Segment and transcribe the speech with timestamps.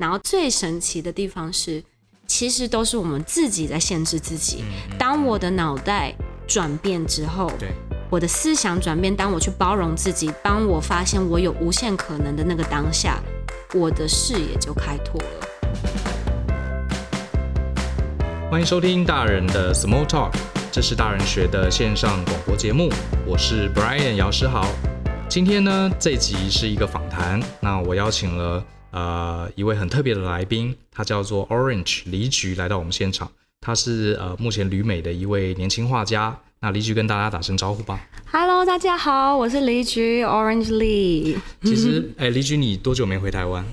[0.00, 1.84] 然后最神奇的地方是，
[2.26, 4.64] 其实都是我们自己在限制自己。
[4.98, 6.14] 当我的脑袋
[6.48, 7.68] 转变之后，对，
[8.08, 13.20] 我的思想转变，当我去包容自己，当我发现我有无限可能的那个当下，
[13.74, 15.28] 我的视野就开拓了。
[18.50, 20.32] 欢迎收听大人的 Small Talk，
[20.72, 22.88] 这是大人学的线上广播节目，
[23.26, 24.66] 我是 Brian 姚诗豪。
[25.28, 28.64] 今天呢，这集是一个访谈，那我邀请了。
[28.90, 33.30] 呃，一位很特别的来宾，他叫做 Orange 李菊，来到我们现场。
[33.60, 36.38] 他是呃，目前旅美的一位年轻画家。
[36.62, 37.98] 那李菊跟大家打声招呼吧。
[38.30, 41.36] Hello，大家好，我是李菊 Orange Lee。
[41.62, 43.64] 其实，哎、欸，李菊，你多久没回台湾？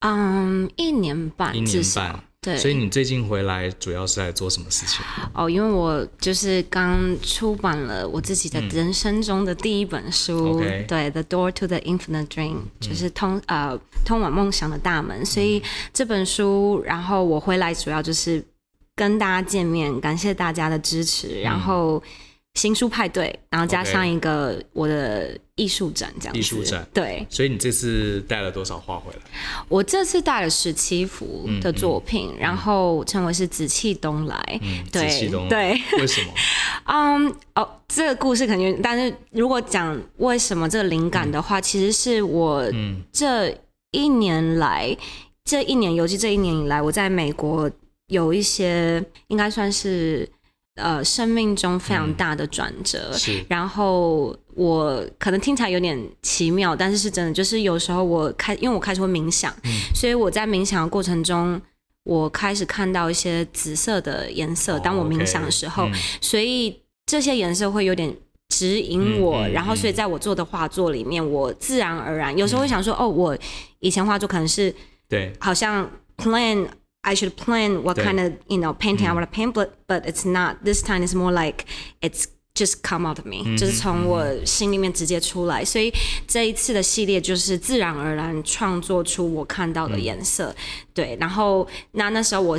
[0.00, 2.24] 嗯，一年半，一年半。
[2.44, 5.02] 对，所以你最近回来主要是在做什么事情？
[5.32, 15.24] 哦，因为我就是刚出版了我自己的人生中的第一本书，对，《The Door to the Infinite Dream》，嗯，就是通呃通往梦想的大门。
[15.24, 15.62] 所以
[15.94, 18.44] 这本书，然后我回来主要就是
[18.94, 22.02] 跟大家见面，感谢大家的支持，然后。
[22.54, 26.38] 新书派对，然后加上一个我的艺术展，这样子。
[26.38, 27.26] 艺术展，对。
[27.28, 29.18] 所以你这次带了多少画回来？
[29.68, 34.60] 我这次带了十七幅的作品，嗯嗯、然后称为是紫气东来。
[34.92, 35.48] 紫气东来。
[35.48, 36.32] 对，为什么？
[36.86, 42.64] 嗯，哦，这个故事肯定，但是如果讲为什么这个灵感的话，嗯、其实是我
[43.10, 43.52] 这
[43.90, 45.04] 一年来，嗯、
[45.44, 47.68] 这一年，尤其这一年以来，我在美国
[48.06, 50.28] 有一些应该算是。
[50.76, 53.44] 呃，生命中非常大的转折，嗯，是。
[53.48, 57.32] 然后我可能听起来有点奇妙，但是是真的。
[57.32, 61.60] 就是有时候我开，因为我开始会冥想，嗯，所以我在冥想的过程中，
[62.02, 64.76] 我开始看到一些紫色的颜色。
[64.80, 65.88] 当我冥想的时候，
[66.20, 68.12] 所以这些颜色会有点
[68.48, 69.36] 指引我。
[69.42, 73.38] 嗯，然后，所以在我做的画作里面，我自然而然有时候会想说，嗯，哦，我
[73.78, 74.74] 以前画作可能是
[75.08, 76.66] 对，好像 plan。
[77.06, 80.24] I should plan what kind of you know painting I want to paint, but but it's
[80.24, 80.64] not.
[80.64, 81.66] This time it's more like
[82.00, 85.62] it's just come out of me，、嗯、就是从我心里面直接出来。
[85.62, 85.92] 所以
[86.26, 90.46] 这一次的系列就是自然而然创作出我看到的颜色。
[90.46, 90.56] 嗯、
[90.94, 92.58] 对，然后那那时候我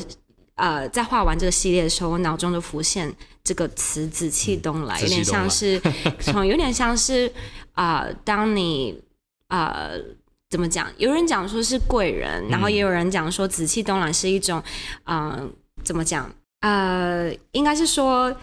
[0.55, 3.11] 呃在画完这个系列的时候，我脑中就浮现
[3.43, 5.81] 这个词“紫气东来”，有点像是
[6.19, 7.31] 从有点像是
[7.73, 9.01] 啊、呃，当你
[9.47, 9.89] 啊。
[9.89, 9.99] 呃
[10.49, 10.87] 怎么讲？
[10.97, 14.61] 有人讲说是贵人，然后也有人讲说紫气东来是一种，
[15.05, 15.49] 嗯、呃，
[15.83, 16.33] 怎么讲？
[16.61, 18.33] 呃，应该是说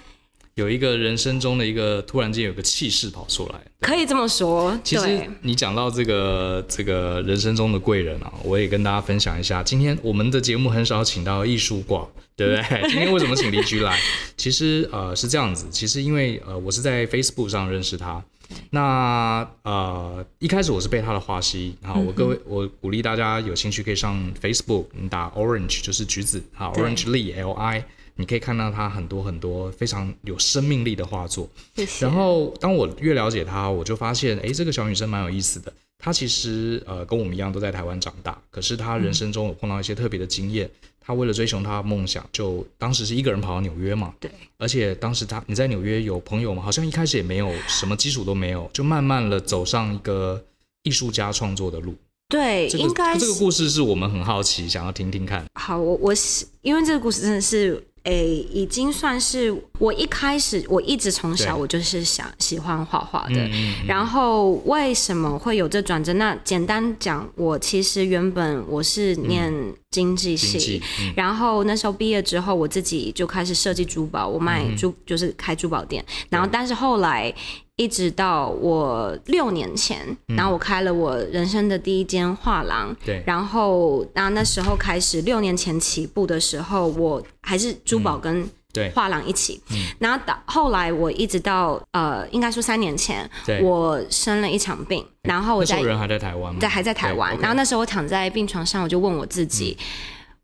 [0.54, 4.78] 有一个人生中的一个突然间有个气势跑出来，可以这么说。
[4.84, 9.62] 其实你讲到这个这个人生中的贵人啊，我也跟大家分享一下。
[9.62, 12.82] 今天我们的节目很少请到艺术挂，对不对？
[12.90, 13.98] 今天为什么请李橘来？
[14.36, 18.22] 其实呃是这样子，其实因为呃我是在 Facebook 上认识他。
[18.70, 27.84] 那呃，一开始我是被他的画吸，好，我各位，我鼓励大家有兴趣可以上 Facebook，你打 Orange 就是橘子，好，Orange Lee L I，
[28.16, 31.48] 你可以看到他很多很多非常有生命力的画作。
[31.76, 32.06] 谢谢。
[32.06, 35.72] 然后当我越了解他，我就发现，哎，这个小女生蛮有意思的。
[35.98, 40.68] 她其实呃跟我们一样都在台湾长大，可是她人生中有碰到一些特别的经验。
[41.04, 44.14] 她为了追求他的梦想，就当时是一个人跑到纽约嘛。
[44.20, 44.30] 对。
[44.58, 46.62] 而且当时他你在纽约有朋友吗？
[46.62, 50.42] 好像一开始也没有什么基础都没有，就慢慢的走上一个
[50.84, 51.94] 艺术家创作的路。
[52.28, 55.44] 对，这个、应该这个故事是我们很好奇，想要听听看。
[55.54, 57.82] 好，我我是因为这个故事真的是。
[58.04, 63.36] 诶、欸，已经算是我一开始，我一直从小我就是想喜欢画画的。
[63.36, 63.86] 嗯嗯嗯。
[63.86, 66.12] 然后为什么会有这转折？
[66.14, 69.54] 那简单讲，我其实原本我是念
[69.92, 70.82] 经济系，
[71.14, 76.04] 然后那时候毕业之后，我自己就开始设计珠宝，我卖珠就是开珠宝店。
[76.28, 77.32] 然后但是后来。
[77.76, 79.98] 一直到我六年前，
[80.36, 82.94] 然后我开了我人生的第一间画廊。
[83.04, 88.46] 对，然后那那时候开始，六年前起步的时候，我还是珠宝跟
[88.94, 89.62] 画廊一起。
[89.70, 93.28] 嗯，然后到后来，我一直到呃，应该说三年前，
[93.62, 96.60] 我生了一场病，然后我在人还在台湾吗？
[96.60, 97.36] 对，还在台湾。
[97.38, 99.76] 然后那时候我躺在病床上，我就问我自己，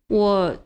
[0.09, 0.57] 我。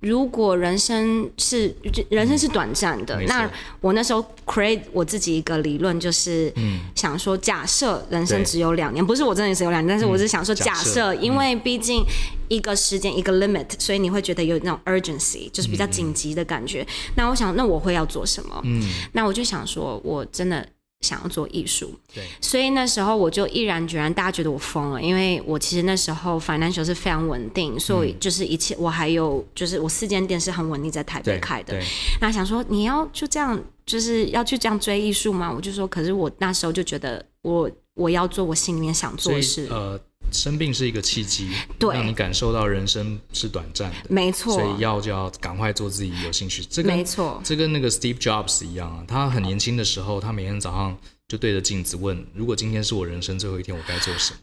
[0.00, 1.74] 如果人生是
[2.08, 3.50] 人生是短暂的，嗯，那
[3.80, 6.52] 我那时候 create 我自己一个理论，就是
[6.94, 12.02] 想说，假设人生只有两年，不是我真的只有两年，但是我是想说，假设，因为毕竟
[12.48, 16.86] 一个时间一个 limit，所以你会觉得有那种 urgency，就是比较紧急的感觉。
[17.16, 18.60] 那我想，那我会要做什么？
[18.64, 18.82] 嗯，
[19.12, 20.66] 那我就想说，我真的。
[21.00, 31.80] 想要做艺术，对，所以那时候我就毅然决然，大家觉得我疯了，因为我其实那时候 financial 是非常稳定，所以就是一切，我还有就是我四间店是很稳定在台北开的。
[32.20, 35.50] 那想说你要就这样，就是要去这样追艺术吗？
[35.50, 39.66] 我就说，可是我那时候就觉得我我要做我心里面想做的事。
[39.70, 39.98] 呃，
[40.32, 44.54] 生病是一个契机，对，让你感受到人生是短暂的，没错。
[44.54, 46.62] 所以要就要赶快做自己有兴趣。
[46.64, 50.96] 这个没错，这跟那个 Steve Jobs 一样啊，他很年轻的时候，他每天早上
[51.28, 54.40] 就对着镜子问：如果今天是我人生最后一天，我该做什么？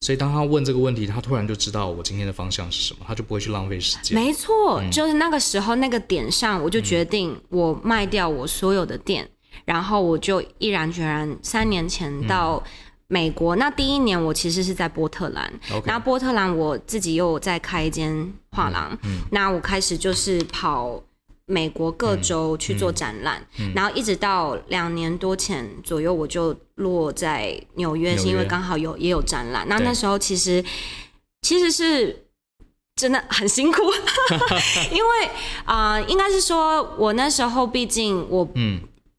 [0.00, 4.18] 所以当他问这个问题，他突然就知道我今天的方向是什么，他就不会去浪费时间。
[4.18, 12.60] 没错，嗯、就是那个时候那个点上，我就决定我卖掉我所有的店，嗯、然后我就毅然决然三年前到
[13.12, 13.54] 美国。
[13.54, 15.52] 嗯、那第一年我其实是在波特兰，
[15.84, 21.02] 那、嗯、波特兰我自己又在开一间画廊，嗯嗯、那我开始就是跑。
[21.44, 29.66] 美国各州去做展览，嗯嗯、然后一直到两年多前左右，我就落在纽约，是因为刚好有也有展览。
[29.68, 30.64] 那那时候其实
[31.42, 32.24] 其实是
[32.94, 33.82] 真的很辛苦，
[34.94, 35.26] 因为
[35.64, 38.48] 啊、呃，应该是说我那时候毕竟我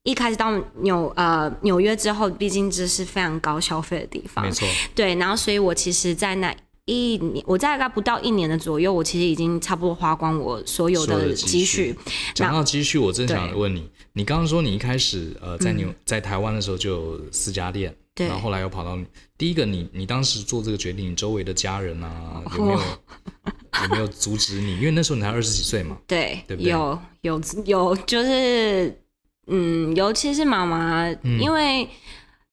[0.04, 0.52] 一开始到
[0.82, 4.68] 纽呃纽约之后，毕竟这是非常高消费的地方，没错。
[4.94, 6.56] 对，然后所以我其实，在那。
[6.86, 11.96] 一年，我大概不到一年的左右，我其实已经差不多花光我所有的积蓄。
[12.36, 19.00] 讲到积蓄，我正想问你，你刚刚说你一开始呃在纽在台湾的时候就有四家店，然后后来又跑到
[19.38, 24.76] 第一个，你你当时做这个决定，你周围的家人啊 有没有有没有阻止你？
[24.76, 26.70] 因为那时候你才二十几岁嘛，对，对不对？
[26.70, 28.94] 有有有，就是
[29.48, 31.10] 嗯，尤其是妈妈，
[31.40, 31.90] 因为。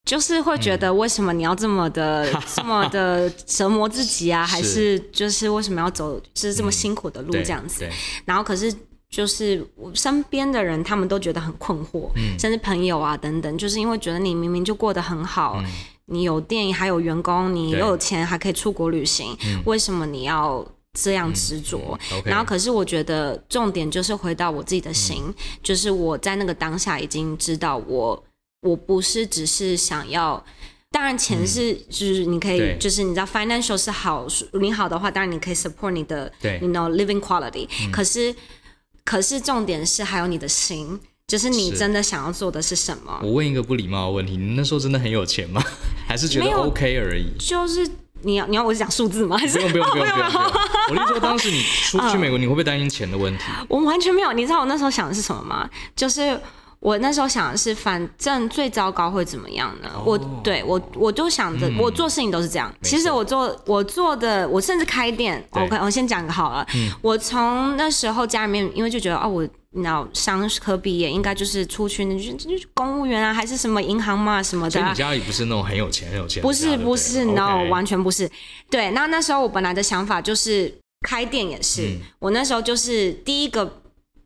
[0.03, 4.47] 就是会觉得为什么你要这么的、嗯、 这么的折磨自己啊？
[4.47, 7.85] 是还是就是为什么要走就是这么辛苦的路这样子？
[7.85, 7.91] 嗯、
[8.25, 8.75] 然后可是
[9.11, 15.71] 就是我身边的人他们都觉得很困惑，嗯、甚至朋友啊等等，就是因为觉得你明明就过得很好，嗯、
[16.07, 20.67] 你有店还有员工，你又有钱还可以出国旅行，对为什么你要
[20.99, 21.99] 这样执着？
[22.13, 28.25] 嗯嗯 okay、然后可是我觉得重点就是回到我自己的心，嗯、就是我在那个当下已经知道我。
[28.63, 30.45] 我不是只是想要，
[30.91, 34.27] 当然钱是，嗯、就是你可以，就是你知道 financial 是好，
[34.61, 37.91] 你好的话，当然你可以 support 你的，对，you know living quality、嗯。
[37.91, 38.35] 可是，
[39.03, 43.19] 可是重点是还有你的心，就是你真的想要做的是什么？
[43.23, 45.65] 我问一个不礼貌的问题，你那时候真的很有钱吗？
[46.07, 47.33] 还是觉得 OK 而已？
[47.39, 47.89] 就是
[48.23, 49.37] 你要你要我讲数字吗？
[49.39, 50.53] 还是不用不用不用 不用。
[50.89, 53.45] 我跟你说，当时你出去美国，你会不会担心钱的问题？
[53.69, 54.33] 我完全没有。
[54.33, 55.69] 你知道我那时候想的是什么吗？
[55.95, 56.41] 就是。
[56.81, 59.91] 我那时候想的是，反正最糟糕会怎么样呢？
[60.03, 62.73] 我对我，我就想着，我做事情都是这样。
[62.81, 65.47] 其实我做我做的，我甚至开店。
[65.51, 66.67] OK，我先讲个好了。
[67.03, 69.47] 我从那时候家里面，因为就觉得哦，我
[69.77, 74.71] 你知道商科毕业，应该就是出去那就就公务员啊，还是什么银行嘛什么的。
[74.71, 76.43] 所以你家里不是那种很有钱很有钱？
[76.43, 78.31] 不是不是，no，完全不是。
[78.69, 80.73] 对，那那时候我本来的想法就是
[81.09, 83.80] 开店也是，我那时候就是第一个。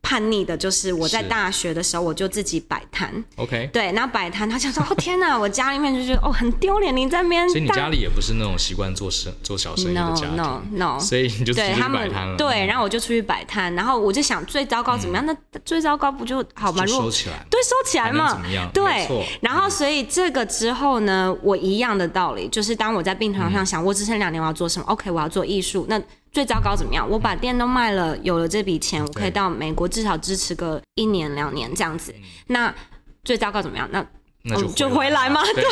[0.04, 3.24] 叛逆的就是我在大学的时候，我就自己摆摊。
[3.36, 10.36] OK，对，然后摆摊，他想说：“哦天哪，我家里面就觉得哦很丢脸，你在那边。”所以你家里也不是那种习惯做生做小生意的家庭。
[10.36, 11.00] No No No。
[11.00, 12.36] 所以你就出去摆摊了。
[12.36, 15.24] 对，然后我就出去摆摊，然后我就想最糟糕怎么样？
[15.24, 15.34] 那
[15.64, 16.84] 最糟糕不就好吗？
[16.86, 17.44] 收起来。
[17.50, 18.30] 对，收起来嘛。
[18.30, 19.08] 怎么样对。
[19.40, 25.86] 然后所以这个之后呢，我一样的道理，就是当我在病床上想，我只剩两年，我要做什么？OK，我要做艺术。
[25.88, 26.00] 那
[26.34, 27.08] 最糟糕怎么样？
[27.08, 32.12] 我把店都卖了，有了这笔钱，我可以到美国至少支持个一年两年这样子。
[32.48, 32.74] 那
[33.22, 33.88] 最糟糕怎么样？
[33.92, 34.04] 那
[34.42, 35.40] 那就就回来吗？
[35.54, 35.64] 对，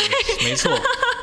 [0.44, 0.73] 没错，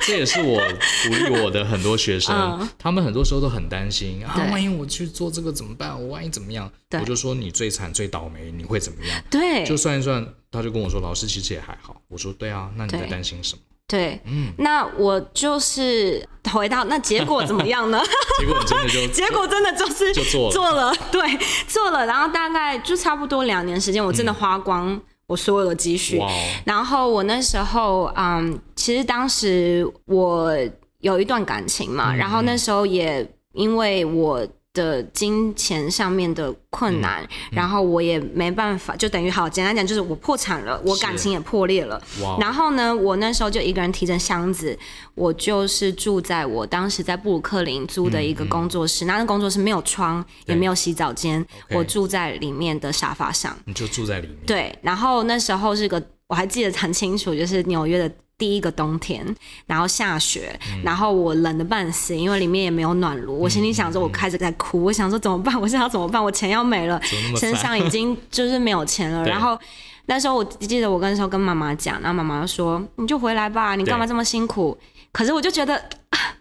[0.01, 0.61] 这也是我
[1.07, 5.99] 鼓励我的很多学生， 他们很多时候都很担心啊，万一我去做这个怎么办？
[5.99, 6.69] 我万一怎么样？
[6.91, 9.23] 我就说你最惨最倒霉，你会怎么样？
[9.31, 12.01] 对，就算一算，他就跟我说，老师其实也还好。
[12.09, 13.61] 我说对啊，那你在担心什么？
[13.89, 17.99] 对，嗯，那我就是回到那结果怎么样呢？
[18.39, 26.19] 结果真的 就结果真的就是就做了，做了，对，做了，然后大概就差不多两年时间，我真的花光我所有的积蓄。
[26.19, 26.29] 哇！
[26.65, 30.55] 然后我那时候，嗯，其实当时我
[30.99, 34.47] 有一段感情嘛，然后那时候也因为我。
[34.73, 42.01] 的金钱上面的困难，嗯嗯、然后我也没办法，就等于好，简单讲就是我破产了，我感情也破裂了。
[42.39, 44.77] 然后呢，我那时候就一个人提着箱子，
[45.15, 53.57] 我就是住在我当时在布鲁克林租的一个工作室，那、那工作室没有窗，也没有洗澡间我住在里面的沙发上。
[53.65, 54.37] 你就住在里面？
[54.45, 54.79] 对。
[54.81, 58.11] 然后那时候是个，我还记得很清楚，就是纽约的。
[58.39, 59.23] 第一个冬天，
[59.67, 63.37] 然后下雪，嗯、然后我冷的半死，因为里面也没有暖炉。
[63.37, 65.53] 嗯、我心里想着，我开始在哭，嗯、我想说怎么办？
[65.59, 66.23] 我现在要怎么办？
[66.23, 66.99] 我钱要没了，
[67.37, 69.23] 身上已经就是没有钱了。
[69.27, 69.59] 然后
[70.05, 74.75] 那时候我记得我跟时候跟妈妈讲，然后妈妈说：“你就回来吧，你干嘛这么辛苦？”
[75.11, 75.83] 可是我就觉得，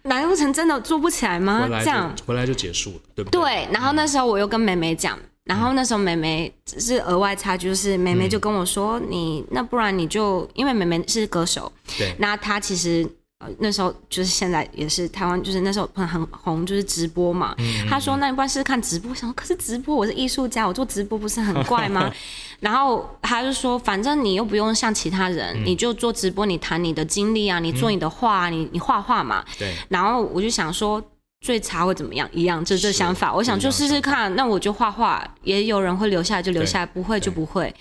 [0.05, 1.67] 难不成真的做不起来吗？
[1.83, 3.41] 这样回来就结束了，对不对？
[3.41, 3.69] 对。
[3.73, 5.19] 然后那时候我又跟妹妹讲。
[5.49, 17.55] 然后那时候妹妹只是额外插句，就是妹妹就跟我说：“你那不然你就因为妹妹是歌手，对，那她其实呃，那时候就是现在也是台湾，就是那时候很很红，就是直播嘛。
[17.59, 22.13] 嗯、他说：“那你不然试试看直播。”我想说，可是直播我是艺术家，我做直播不是很怪吗？
[22.61, 29.73] 然后她就说：“反正你又不用像其他人，嗯、你就做直播，你谈你的经历啊，你做你的画，嗯、你你画画嘛。”对。
[29.89, 31.01] 然后我就想说，
[31.41, 32.29] 最差会怎么样？
[32.33, 33.33] 一样，这这想法。
[33.33, 37.75] 我想就试试看，那我就画画，也有人会留下来就留下来，不会就不会。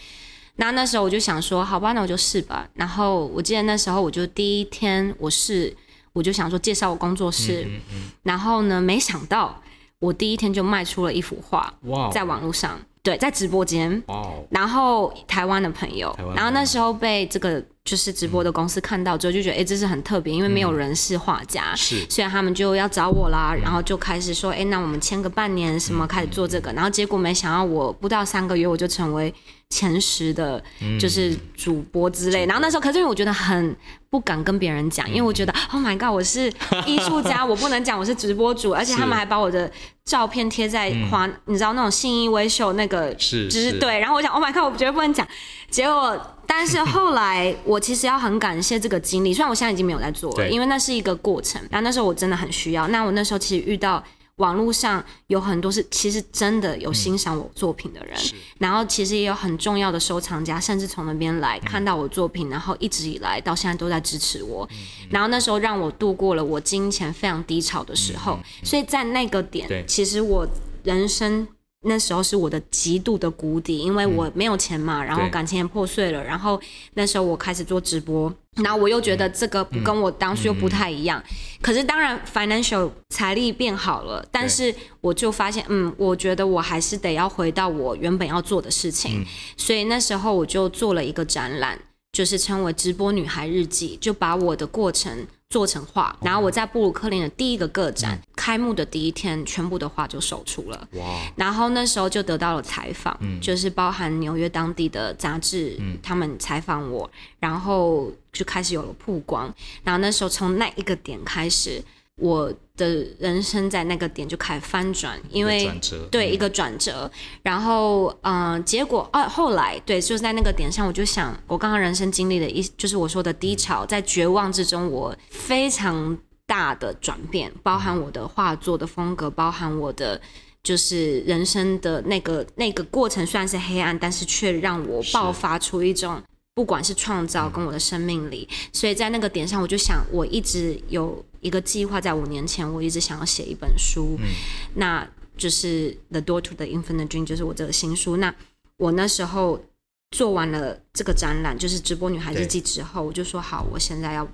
[0.58, 2.68] 那那时候我就想说，好吧，那我就试吧。
[2.74, 5.76] 然后我记得那时候我就第一天我试，
[6.14, 7.64] 我就想说介绍我工作室。
[7.68, 9.62] 嗯嗯嗯、然后呢，没想到
[10.00, 14.02] 我第一天就卖出了一幅画，哇在网络上，对，在直播间。
[14.08, 23.56] 哇然后台湾的朋友，然后那时候被这个就是直播的公司看到之后，就觉得哎、欸，这是很特别，因为没有人是画家，是、嗯，所以他们就要找我啦。
[23.60, 26.74] 然后就开始说，哎、欸，那我们签个半年什么，开始做这个。
[26.74, 29.34] 然后结果没想到，我不到三个月我就成为。
[29.70, 30.64] 前十的，
[30.98, 33.76] 就是主播之类，嗯、然后那时候，可是因为我觉得很
[34.10, 36.50] 不敢跟别人讲，嗯、因为我觉得，Oh my God，我是
[36.88, 39.70] 艺术家，我不能讲我是直播主，而且他们还把我的
[40.06, 43.74] 照片贴在华，嗯、你知道那种信义威秀那个，是，就是。
[43.74, 45.28] 对，然后我想，Oh my God，我绝对不能讲。
[45.70, 52.88] 结果，但是后来我其实要很感谢这个经历，虽然我现在已经没有在做了，因为那是一个过程，然后那时候我真的很需要。
[52.88, 54.04] 那我那时候其实遇到。
[54.38, 64.64] 网络上有很多是其实真的有欣赏我作品的人，嗯、然后其实也有很重要的收藏家，甚至从那边来看到我作品，嗯、然后一直以来到现在都在支持我。
[64.70, 64.78] 嗯、
[65.10, 70.48] 然后那时候让我度过了我金钱非常低潮的时候，所以在那个点，其实我
[70.84, 71.48] 人生。
[71.88, 76.24] 那时候是我的极度的谷底，因为我没有钱嘛，嗯、然后感情也破碎了。
[76.24, 76.60] 然后
[76.94, 81.24] 那时候我开始做直播，然后我又觉得这个跟我当初又不太一样。
[81.62, 89.22] 可是当然，financial 财力变好了，但是我就发现，嗯，我觉得我还是得要回到我原本要做的事情。
[89.22, 89.26] 嗯、
[89.56, 91.80] 所以那时候我就做了一个展览，
[92.12, 95.28] 就是称为“直播女孩日记”，就把我的过程。
[95.50, 100.88] 做成画，然后我在布鲁克林的第一个个展、嗯、开幕的第一天，全部的画就售出了。
[100.94, 101.04] 哇！
[101.36, 107.12] 然后那时候就得到了采访，嗯、就是包含纽约当地的杂志，嗯、他们采访我，
[107.42, 109.54] 然后就开始有了曝光。
[109.84, 111.84] 然后那时候从那一个点开始。
[112.20, 115.72] 我的人生在那个点就开始翻转，因为
[116.10, 117.12] 对一个转折，
[117.44, 130.20] 然后嗯、呃，结果啊，后来对，就是在那个点上，我就想，我刚刚人生经历的一，就是我说的低潮，在绝望之中，我非常大的转变，包含我的画作的风格，包含我的
[130.64, 136.24] 就是人生的那个那个过程，虽然是黑暗，但是却让我爆发出一种。
[136.56, 144.26] 不管是创造跟我的生命力，嗯、所以在那个点上，我就想，我一直有一个计划，在五年前，我一直想要写一本书，嗯、
[144.74, 148.18] 那就是《The Door to the Infinite Dream》，就是我这个新书。
[148.18, 148.34] 那
[148.78, 149.64] 我那时候
[150.10, 154.28] 做完了这个展览，就是直播女孩日记之后，我就说好，我现在要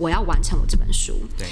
[0.00, 1.20] 我要完成我这本书。
[1.38, 1.46] 对。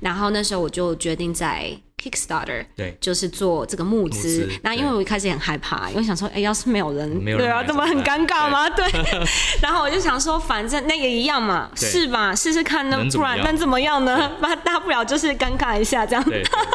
[0.00, 1.70] 然后那时候我就决定在
[2.02, 4.48] Kickstarter，对，就是做这个募资。
[4.62, 8.66] 那因为我一开始也很害怕，因为想说，哎，要是没有人，没有人对啊，这么很尴尬吗？
[8.70, 8.86] 对。
[9.60, 12.34] 然后我就想说，反正那也一样嘛，是吧？
[12.34, 14.32] 试试看呢，不然能怎么样呢？
[14.40, 16.24] 那 大不了就是尴尬一下这样。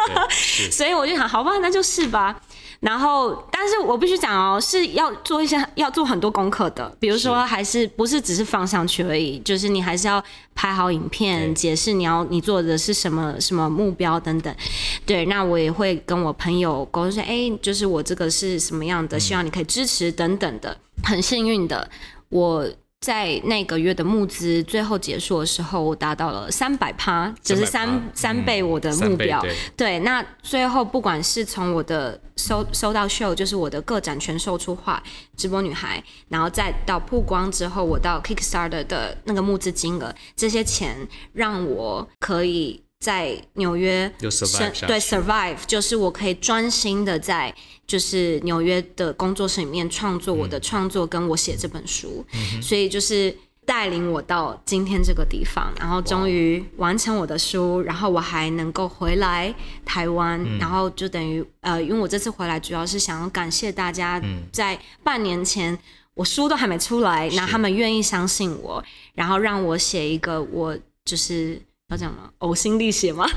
[0.71, 2.39] 所以我就想，好吧，那就试吧。
[2.79, 6.95] 然后，但是我必须讲哦，是要做一些，要做很多功课的。
[6.99, 9.39] 比如说，还是不是只是放上去而已？
[9.39, 14.55] 就是你还是要拍好影片，解释你要你做的是什么什么目标等等。
[15.05, 20.77] 对，那我也会跟我朋友沟通说，哎，就是我这个是什么样的，希望你可以支持等等的。
[21.03, 21.89] 很幸运的，
[22.29, 22.67] 我。
[23.05, 29.39] 在那个月的募资最后结束的时候，我达到了三百趴，就是三三倍我的目标。
[29.41, 35.03] 对，对，那最后不管是从我的收收到秀，就是我的个展全售出画，
[35.37, 42.81] 直播女孩，然后再到曝光之后，我到 Kickstarter 的那个募资金额，这些钱让我可以。
[42.97, 44.29] 在纽约，对
[44.99, 47.53] survive 就是我可以专心的在
[47.87, 59.53] 就是纽约的工作室里面创作我的创作，跟我写这本书，嗯、所以就是带领我到今天这个地方，然后终于完成我的书，然后我还能够回来
[59.85, 65.77] 台湾，嗯、然后就等于呃，因为我这次回来主要是想要感谢大家，在半年前
[66.13, 71.61] 我书都还没出来，那、嗯、他们愿意相信我，然后让我写一个我就是。
[71.89, 72.29] 要讲吗？
[72.39, 73.25] 呕心沥血吗？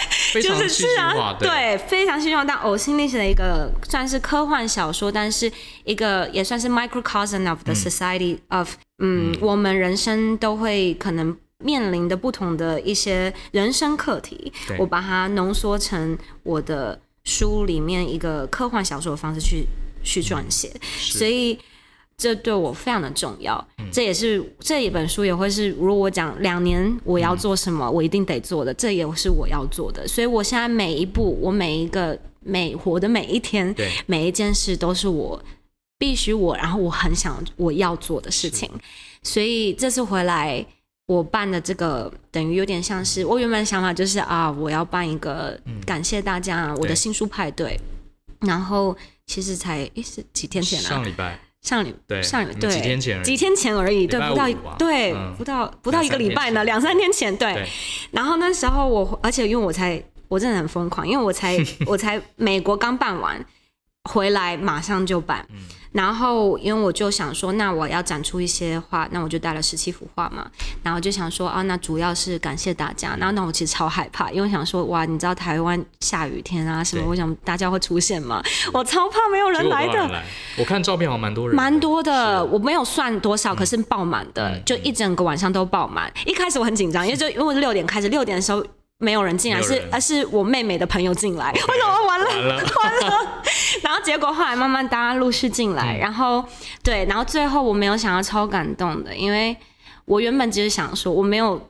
[0.34, 5.50] 就是是啊，对，对，非常希望但呕心沥血的一个算是科幻小说，但是
[5.84, 19.66] 一个也算是 microcosm of the society of 嗯，嗯，我们人生都会可能面临的不同的一些人生课题，我把它浓缩成我的书里面一个科幻小说的方式去
[20.02, 21.56] 去撰写，嗯、所以。
[22.16, 23.56] 这对我非常的重要。
[23.78, 30.06] 嗯、这也是这一本书也会是，如果我讲两年我要做什么，嗯、我一定得做的，这也是我要做的。
[30.06, 33.74] 所以我现在每一步，我每一个每活的每一天，
[34.06, 35.42] 每一件事都是我
[35.98, 38.70] 必须我，然后我很想我要做的事情。
[39.22, 40.64] 所以这次回来。
[41.06, 45.54] 我办的这个等于有点像是我原本的想法就是啊，我要办一个
[45.84, 47.78] 感谢大家、嗯、我的新书派对，
[48.40, 54.46] 然后其实才诶是几天前啊，上礼拜上礼对上礼拜对几天前几天前而已，对不到
[54.78, 57.66] 对、嗯、不到不到一个礼拜呢，两三天前，对。
[58.12, 63.44] 然后那时候我而且因为我才我真的很疯狂，因为我才 我才美国刚办完
[64.10, 65.46] 回来马上就办。
[65.50, 65.56] 嗯
[65.94, 70.44] 然后，因为我就想说，那我要展出一些画，那我就带了十七幅画嘛。
[70.82, 73.16] 然后就想说，啊，那主要是感谢大家。
[73.16, 78.42] 然后，那我其实超害怕，因为我想说，哇，你知道台湾下雨天啊什么，我想大家会出现吗？
[78.72, 80.08] 我超怕没有人来的。
[80.08, 80.24] 来
[80.58, 82.44] 我看照片好像蛮多人，蛮多的。
[82.46, 86.10] 我没有算多少，可是爆满的，嗯、就一整个晚上都爆满。
[86.16, 88.66] 嗯、一开始我很紧张，因为就因为六点开始，六点的时候。
[88.98, 91.52] 没有人进来，是而是我妹妹的朋友进来。
[91.52, 92.64] 为什么完了完了？
[92.82, 93.42] 完了
[93.82, 96.44] 然后结果后来慢慢大家陆续进来，嗯、然后
[96.82, 99.54] 对，然后最后我没有想要超感动的，因为
[100.04, 101.60] 我原本只是想说，我没有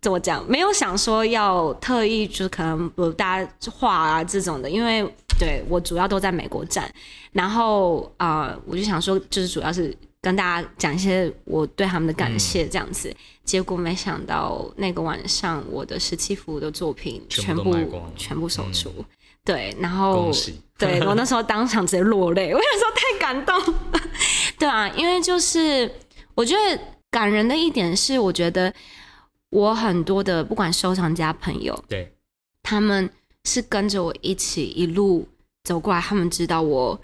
[0.00, 5.02] 怎么讲，没有想说要特意就是可能有大家画啊这种的，因为
[5.38, 6.88] 对我主要都在美国站，
[7.32, 9.96] 然后啊、呃，我就想说，就是主要是。
[10.28, 17.74] 跟大家讲一些我对他们的感谢，这样子，嗯、结果没想到那个晚上，我的十七幅的作品全部
[18.14, 19.04] 全部，售出，嗯、
[19.42, 20.30] 对，然后
[20.76, 23.74] 对我那时候当场直接落泪， 我想说太感动，
[24.60, 25.90] 对啊，因为就是
[26.34, 26.78] 我觉得
[27.10, 28.70] 感人的一点是，我觉得
[29.48, 32.12] 我很多的不管收藏家朋友，对，
[32.62, 33.08] 他们
[33.44, 35.26] 是跟着我一起一路
[35.64, 37.00] 走过来，他们知道我。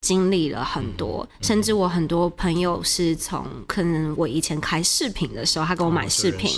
[0.00, 6.50] 经历了很多，甚至我很多朋友是从可能我以前开饰品的时候，他给我买饰品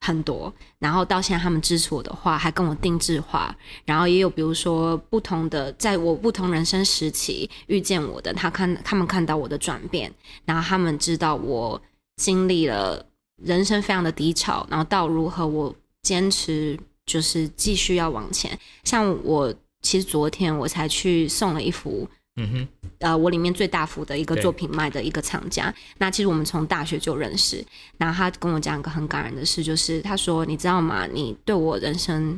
[0.00, 10.12] 很多，嗯、然后到现在他们支持我的话，还跟我定制化，然后也有比如说不同的，在我不同人生时期遇见我的，他看他们看到我的转变，
[10.44, 11.80] 然后他们知道我
[12.16, 15.72] 经历了人生非常的低潮，然后到如何我
[16.02, 18.58] 坚持就是继续要往前。
[18.82, 22.08] 像我其实昨天我才去送了一幅。
[22.36, 22.68] 嗯哼，
[22.98, 27.64] 呃，我里面最大幅的一个作品卖的一个厂家，那其实我们从大学就认识。
[27.96, 31.06] 然后他跟我讲一个很感人的事，就是他说：“你知道吗？
[31.06, 32.36] 你对我人生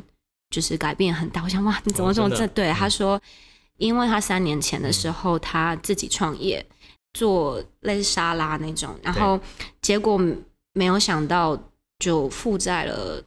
[0.51, 2.45] 就是改变很大。”我想哇，你怎么这么这？
[2.45, 3.19] 哦、对，嗯、他说，
[3.77, 6.75] 因为他三年前的时候他自己创业、嗯、
[7.13, 9.39] 做类似沙拉那种，然后
[9.81, 10.21] 结果
[10.73, 11.59] 没有想到
[11.97, 13.19] 就负债了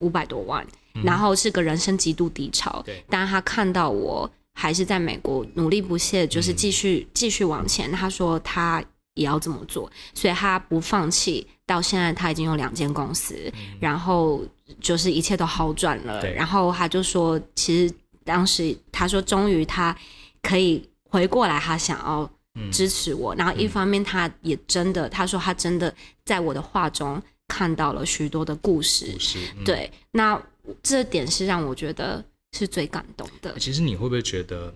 [0.00, 2.82] 五百多万，嗯、然后是个人生极度低潮。
[2.84, 4.30] 对，但他看到我。
[4.54, 7.90] 还是在美国努力不懈，就是继续继续往前。
[7.92, 8.82] 他说他
[9.14, 11.46] 也要这么做，所以他不放弃。
[11.66, 13.32] 到现在他已经有两间公司，
[13.78, 14.44] 然后
[14.80, 16.28] 就是一切都好转了。
[16.32, 19.96] 然后他就说，其实当时他说，终于他
[20.42, 22.28] 可以回过来，他想要
[22.72, 23.32] 支持我。
[23.36, 29.16] 然后一方面，他也真的，他说他真的在我的画中看到了许多的故事。
[29.64, 30.42] 对，那
[30.82, 32.24] 这点是让我觉得。
[32.56, 33.58] 是最感动的。
[33.58, 34.74] 其实你会不会觉得，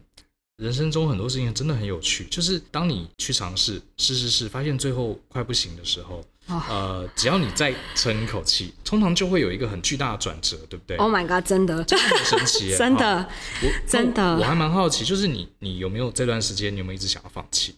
[0.57, 2.25] 人生中很多事情真的很有趣？
[2.31, 11.45] 就是当你去尝试、试试试，发现最后快不行的时候，哦、呃，只要你再撑一口气，通常就会有一个很巨大的转折，对不对？Oh my god！
[11.45, 13.29] 真的， 真的很神奇， 真的，
[13.63, 17.75] 我 真的，我还蛮好奇，就是你，你有没有这段时间，你有没有一直想要放弃？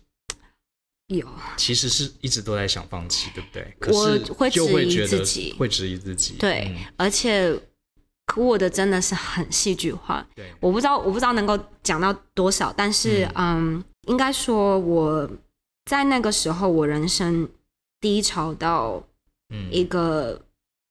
[1.06, 3.74] 有，其实是一直都在想放弃，对不对？
[3.92, 7.59] 我会质疑自己，会质疑自己，对，嗯、而且。
[8.26, 15.30] 可我的真的是很戏剧化，对，我不知道我不知道能够讲到多少，但是嗯，嗯，应该说我
[15.84, 17.48] 在那个时候，我人生
[18.00, 19.00] 低潮到
[19.70, 20.42] 一个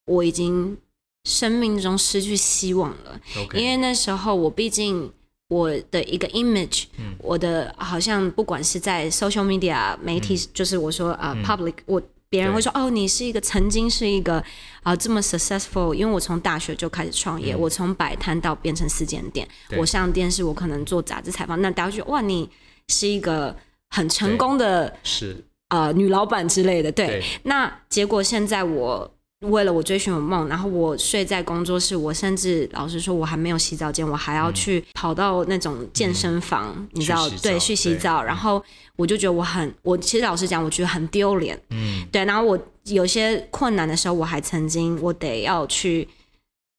[0.05, 0.77] 我已经
[1.25, 5.11] 生命中失去希望了，嗯、因为那时候我毕竟
[5.49, 12.01] 我的一个 image，、嗯、我的好像不管是在 social media 媒体，嗯、就是我说啊、uh, public，、嗯、我。
[12.35, 14.35] 别人会说：“哦，你是一个曾经是一个
[14.83, 22.49] 啊、呃、这么 successful。”因为我从大学就开始创业，嗯、我从摆摊到变成四间店，我上电视，我可能做杂志采访，那大家就觉得哇，你
[22.89, 23.55] 是一个
[23.89, 26.91] 很成功的，是呃女老板之类的。
[26.91, 29.14] 对，对那结果现在我。
[29.41, 38.23] 为了我追寻我梦，然后我睡在工作室，我甚至老实说，我还没有洗澡间，我还要去跑到那种健身房，嗯、你知道，对，去洗澡。
[38.23, 38.63] 然后
[38.95, 41.59] 我就觉得我很，我其实老实讲，我觉得很丢脸。
[41.69, 42.23] 嗯，对。
[42.25, 46.07] 然后我有些困难的时候，我还曾经我得要去，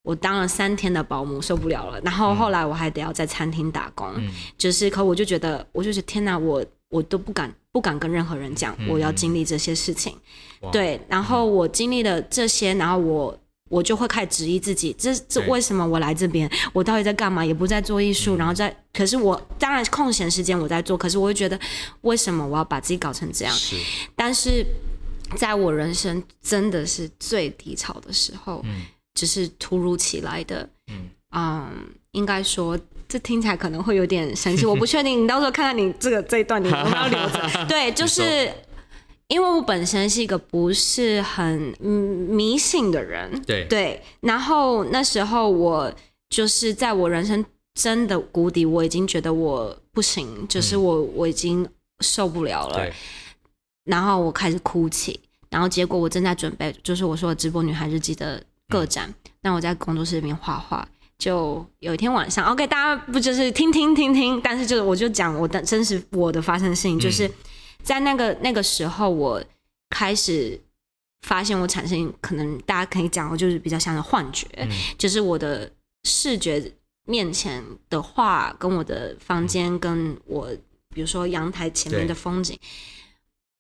[0.03, 2.01] 我当了三天的保姆，受不了了。
[2.01, 10.17] 然后后来我还得要在餐厅打工，嗯、就是可我就觉得，我就觉得天哪，我我都不敢不敢跟任何人讲我要经历这些事情。
[10.63, 16.51] 嗯、对，然后我经历了这些，然后我我就会开始质疑自己，这这为什么我来这边？
[16.73, 17.45] 我到底在干嘛？
[17.45, 21.59] 也不在做艺术，然后在，可是我当然空闲时间我在做，可是我会觉得
[22.03, 23.53] 为什么我要把自己搞成这样？
[23.55, 23.77] 是，
[24.15, 24.65] 但是
[25.37, 31.71] 在我人生真的是最低潮的时候，嗯，就是突如其来的，嗯，嗯，
[32.13, 32.79] 应该说。
[33.09, 35.23] 这听起来可能会有点神奇， 我不确定。
[35.23, 37.67] 你到时候看看你这个这一段， 你要不要留着？
[37.69, 38.51] 对，就是
[39.29, 44.03] 因为我本身是一个不是很迷信的人，对对。
[44.21, 45.93] 然后那时候我
[46.31, 51.69] 就是在我人生真的谷底，我已经觉得我不行，就是我我已经
[52.01, 52.91] 受不了了。
[53.85, 60.89] 然后我开始哭泣，然后结果我正在准备，就是我说的直播女孩日记的个展，那我在工作室里面画画。
[61.19, 67.31] 就有一天晚上，OK，大家不就是听听听听，但是就是我就讲我的真实我的发生的事情，就是
[67.83, 69.43] 在那个那个时候，我
[69.91, 70.61] 开始
[71.23, 74.47] 发现我产生可能大家可以讲，我就是比较像是幻觉，
[74.99, 75.71] 就是我的
[76.05, 76.73] 视觉
[77.05, 80.49] 面前的画跟我的房间跟我
[80.95, 82.59] 比如说阳台前面的风景，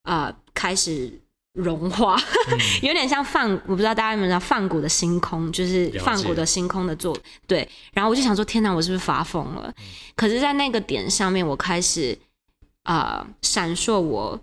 [0.02, 1.20] 啊，开始。
[1.56, 2.16] 融化，
[2.82, 7.16] 有点像放，我不知道大家有没有知道放谷的星空，就是放谷的星空的作，
[7.46, 7.66] 对。
[7.94, 9.72] 然后我就想说，天哪，我是不是发疯了？
[10.14, 12.16] 可是，在那个点上面，我开始
[12.82, 14.38] 啊，闪烁我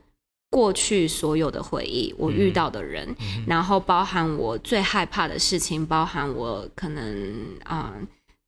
[0.50, 7.94] 过去所有的回忆，我遇到的人，然后包含我最害怕的事情，包含我可能啊，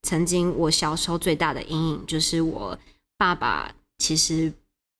[0.01, 2.77] 曾经我小时候最大的阴影，就是我
[3.17, 4.51] 爸爸其实。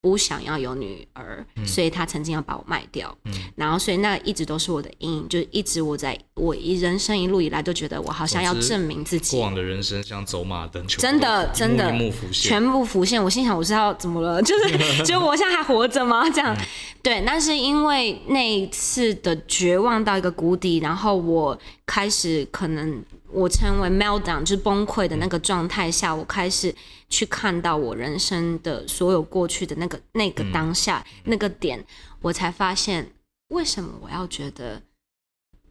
[0.06, 9.36] 不想要有女儿，嗯、所以他曾经要把我卖掉，嗯、然后所以那一直都是我的阴影，就一直我在我一人生一路以来都觉得我好像要证明自己。
[9.36, 11.92] 过往的人生像走马灯，真的真的
[12.32, 13.24] 全部浮现。
[13.24, 16.30] 我心想，我知道怎么了， 就是就我现在还活着吗？
[16.30, 16.66] 这样、嗯、
[17.02, 23.04] 对，那是因为那一次的绝望到一个谷底，然后我开始可能。
[23.36, 26.74] 我成为 meltdown，就是崩溃的那个状态下，我开始
[27.10, 31.86] 去看到我人生的所有过去的那个那个当下、嗯、那个点，
[32.22, 33.12] 我才发现
[33.50, 34.82] 为什么我要觉得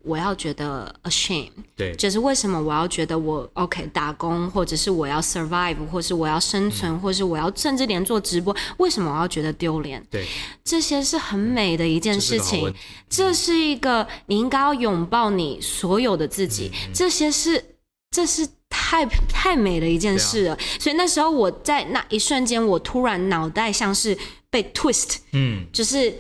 [0.05, 10.05] 我要觉得 ashamed，对，就是为什么我要觉得我 OK 打工，或者是我要 survive，或是我要生存，嗯、或是我要甚至连做直播，为什么我要觉得丢脸？
[10.11, 10.27] 对，
[10.63, 12.73] 这些是很美的一件事情，
[13.09, 17.77] 这是一个你应该要拥抱你所有的自己，嗯、这些是
[18.11, 20.53] 这是太太美的一件事了。
[20.53, 24.17] 啊、所以那时候我在那一瞬间，我突然脑袋像是
[24.51, 26.13] 被 twist，嗯，就是。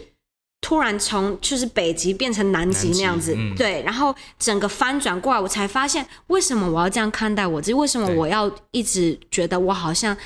[0.64, 7.74] 突然从就是北极变成南极那样子，嗯、对，然后整个翻转过来，我才发现为什么我要这样看待我自己？
[7.74, 10.16] 为什么我要一直觉得我好像，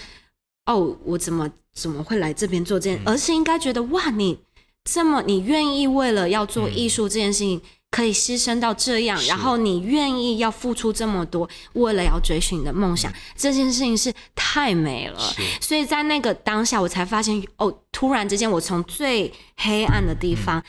[0.67, 2.99] 哦，我怎么怎么会来这边做这件？
[2.99, 4.39] 嗯、而是应该觉得哇，你
[4.85, 7.59] 这么你愿意为了要做艺术这件事情。
[7.59, 15.19] 嗯可以牺牲到这样，然后你愿意要付出这么多，为了要追寻你的梦想，这件事情是太美了。
[15.61, 20.63] 所以在那个当下，我才发现，哦，突然之间，我从最黑暗的地方，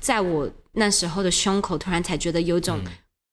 [0.00, 2.80] 在我那时候的胸口，突然才觉得有种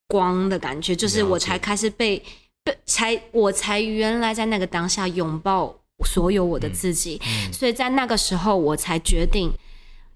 [0.10, 2.22] 光的感觉，就是我才开始被
[2.66, 5.74] 被才我才原来在那个当下拥抱
[6.06, 7.22] 所有我的自己，
[7.54, 9.50] 所以在那个时候，我才决定。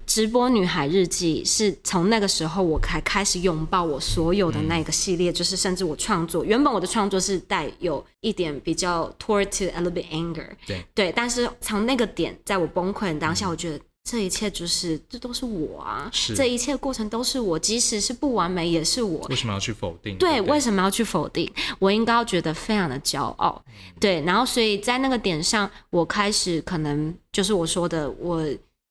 [0.05, 19.25] 直播女孩日记是从那个时候我才开始拥抱我所有的那个系列，嗯、就是甚至我创作，原本我的创作是带有一点比较 toward to a little bit anger，对对，但是从那个点，在我崩溃的当下，我觉得这一切就是这都是我啊，是这一切过程都是我，即使是不完美也是我。
[19.29, 20.17] 为什么要去否定？
[20.17, 21.51] 对，对为什么要去否定？
[21.79, 28.45] 我应该要觉得非常的骄傲，嗯、对，然后所以在那个点上，我开始可能就是我说的我。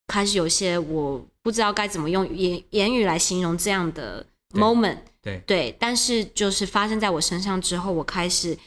[0.07, 8.59] 开始有些我不知道该怎么用言言语来形容这样的 moment，对，对，对，但是就是发生在我身上之后，我开始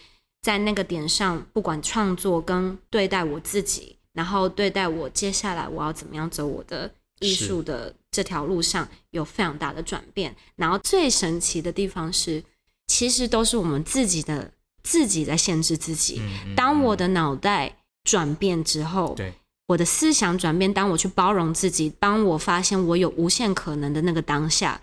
[0.42, 10.36] 在那个点上，不管创作跟对待我自己，然后对待我接下来我要怎么样走我的艺术的这条路上，有非常大的转变。
[10.56, 12.44] 然后最神奇的地方是，
[12.88, 14.52] 其实都是我们自己的
[14.84, 16.22] 自己在限制自己。
[16.56, 19.34] 当我的脑袋转变之后，对。
[19.68, 24.80] 我的思想转变，当我去包容自己，当我发现我有无限可能的那个当下，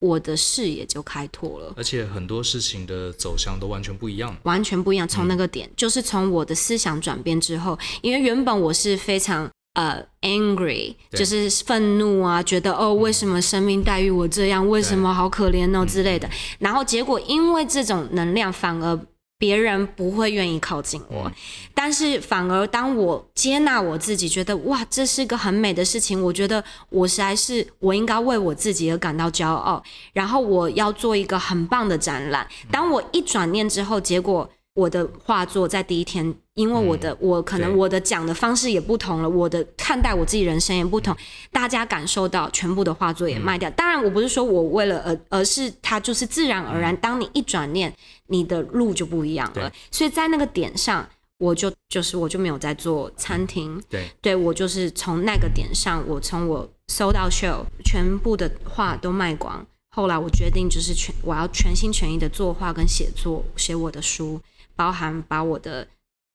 [0.00, 1.72] 我的视野就开拓了。
[1.76, 5.08] 而且很多事情的走向都完全不一样，完全不一样。
[5.08, 14.68] 从那个点，嗯、就是从我的思想转变之后，因为原本我是非常呃 angry，就是愤怒啊，觉得哦，为什么生命待遇我这样？
[14.68, 16.28] 为什么好可怜哦之类的。
[16.58, 19.00] 然后结果因为这种能量反而
[19.38, 21.32] 别人不会愿意靠近我，嗯、
[21.74, 26.22] 但是反而当我接纳我自己，觉得哇，这是个很美的事情。
[26.22, 29.82] 我觉得我实在是我应该为我自己而感到骄傲。
[30.14, 32.48] 然后我要做一个很棒的展览。
[32.70, 41.16] 当我一转念之后，结果我的画作在第一天，因为我的、嗯、我可能我的讲的方式也不同了，我的看待我自己人生也不同，
[41.50, 43.68] 大家感受到全部的画作也卖掉。
[43.70, 46.96] 当然，我不是说我为了而，而是它就是自然而然。
[46.98, 47.92] 当你一转念。
[48.28, 51.08] 你的路就不一样了，所以在那个点上，
[51.38, 64.40] 我就就是我就没有在做餐厅，对，对我就是从那个点上，我从我 sold out show 全部的画都卖光，后来我决定就是全我要全心全意的作画跟写作，写我的书，
[64.76, 65.88] 包含把我的。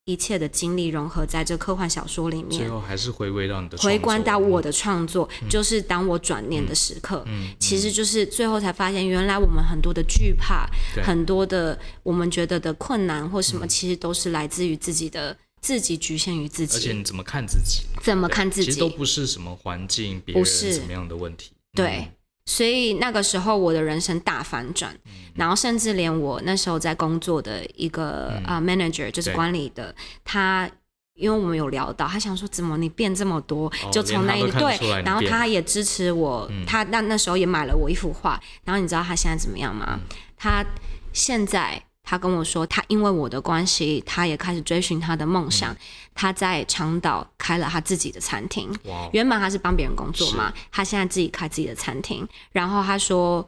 [0.06, 16.78] 一切的经历融合在这科幻小说里面，最后还是回归到你的回观到我的创作，嗯、就是当我转念的时刻，嗯嗯、其实就是最后才发现，原来我们很多的惧怕，对很多的我们觉得的困难或什么，其实都是来自于自己的自己局限于自己。
[16.78, 17.84] 而且你怎么看自己？
[18.02, 18.66] 怎么看自己？
[18.66, 21.52] 其实都不是什么环境、别人什么样的问题。
[21.74, 21.98] 对。
[22.00, 22.12] 嗯
[22.52, 28.62] 所以那个时候，我的人生大反转，嗯、然后甚至连我那时候在工作的一个啊、嗯。
[28.62, 30.70] uh, manager，就是管理的，他
[31.16, 39.98] 因为我们有聊到，他想说怎么你变这么多，哦、就从那一个对，然后他也支持我，嗯、他那那时候也买了我一幅画，然后你知道他现在怎么样吗？
[40.02, 40.66] 嗯、他
[41.14, 41.82] 现在。
[42.04, 45.72] 他跟我说，他因为我的关系，他也开始追寻他的梦想。
[45.72, 45.78] 嗯、
[46.16, 48.70] 他在长岛开了他自己的餐厅。
[48.86, 52.28] 哇原本他是帮别人工作嘛，他现在自己开自己的餐厅。
[52.52, 53.48] 然后他说，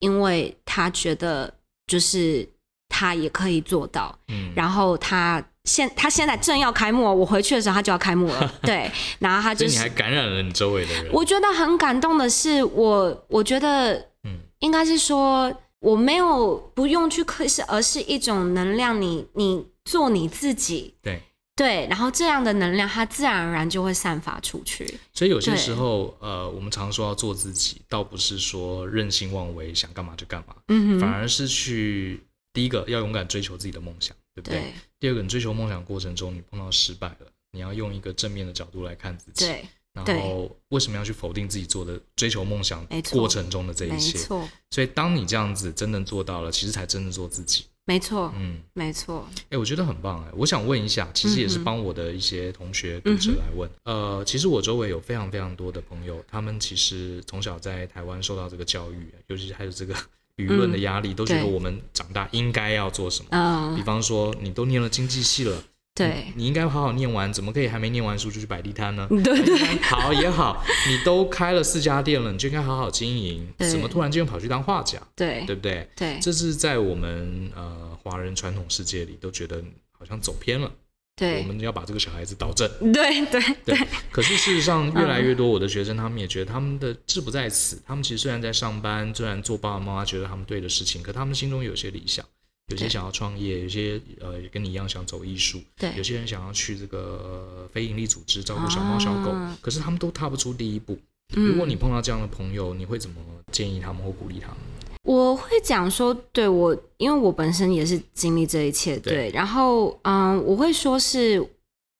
[0.00, 1.52] 因为他觉得
[1.86, 2.48] 就是
[2.88, 4.16] 他也可以做到。
[4.28, 8.54] 嗯、然后他现他现在正要开幕，我回去的时候他就要开幕了。
[8.62, 8.88] 对，
[9.18, 11.10] 然后他就是你还感染了你周围的人。
[11.10, 15.52] 我觉得很感动的是，我我觉得，嗯，应该是说。
[15.84, 19.28] 我没有不用去克制，而是一种能量你。
[19.34, 21.20] 你你做你自己，对
[21.54, 24.98] 对，然后这样的能量它自然而然就会散发出去。
[25.12, 32.18] 所以有些时候，呃，我们常说要做自己，倒不是说任性妄为，想干嘛就干嘛，嗯哼，反而是去
[32.54, 34.58] 第一个要勇敢追求自己的梦想，对不对？
[34.58, 39.64] 对，第二个，你追求梦想过程中你碰到失败了，你要用一个正面的角度来看自己，对。
[39.94, 44.18] 然后为什么要去否定自己做的追求梦想过程中的这一切？
[44.18, 44.48] 没错。
[44.70, 47.64] 所以当你这样子真的做到了，其实才真的做自己。
[47.86, 48.32] 没错。
[48.36, 49.28] 嗯，没错。
[49.50, 50.30] 哎，我觉得很棒哎！
[50.34, 53.70] 我想问一下，其实也是帮我的一些同学读者来问。
[53.84, 59.94] 嗯、呃，其实我周围有非常非常多的朋友，他们其实从小在台湾受到这个教育，尤其是还有这个
[60.38, 63.28] 舆论的压力，嗯、都觉得我们长大应该要做什么。
[63.32, 65.62] 嗯、比方说，你都念了经济系了。
[65.94, 69.06] 对，你应该好好念完，怎么可以还没念完书就去摆地摊呢？
[69.08, 73.46] 对 对，好也好， 你都开了四家店了，你就应该好好经营。
[73.56, 74.98] 对怎么突然间又跑去当画家？
[75.14, 75.88] 对，对不对？
[75.94, 80.68] 对，这是在我们呃华人传统世界里都觉得好像走偏了。
[81.16, 82.68] 对，我们要把这个小孩子导正。
[82.92, 83.78] 对对对。
[84.10, 87.80] 可是事实上，越来越多我的学生，他们也觉得他们的志不在此。
[87.86, 92.26] 他们其实虽然在上班，虽然做爸爸妈妈觉得他们对的事情，可他们心中有些理想。
[92.68, 100.98] 有些想要创业，有些呃跟你一样想走艺术，对，有些人想要去这个非营利组织照顾小猫小狗，啊、可是他们都踏不出第一步。
[101.36, 103.16] 嗯、如果你碰到这样的朋友，你会怎么
[103.52, 104.56] 建议他们或鼓励他们？
[105.02, 111.46] 我会讲说，对我，因为我本身也是经历这一切，对，对然后嗯，我会说是，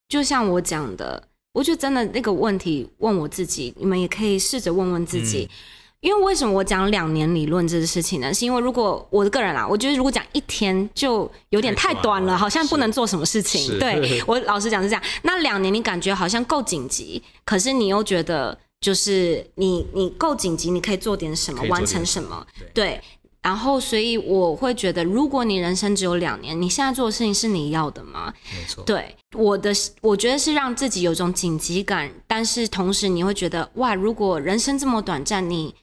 [0.08, 5.44] 就像我讲的，我觉得真的那个问题问我自己，你们也可以试着问问自己。
[5.44, 5.56] 嗯
[6.04, 8.32] 因为为什么我讲两年理论这个事情呢？
[8.32, 13.78] 是因为如果我的个人啊，我觉得如果讲一天就有点太短了，好像不能做什么事情。
[13.78, 15.02] 对， 我老实讲是这样。
[15.22, 22.46] 那两年你感觉好像够紧急，可是你又觉得就是你你够紧急，你可以做点什么，完成什么？
[22.74, 23.00] 对。
[23.40, 28.32] 然后所以我会觉得，如果你人生只有两年，你现在做的事情是你要的吗？
[28.54, 28.82] 没错。
[28.84, 35.74] 对，我的我觉得是让自己有种紧急感，但是同时你会觉得哇，如果人生这么短暂，你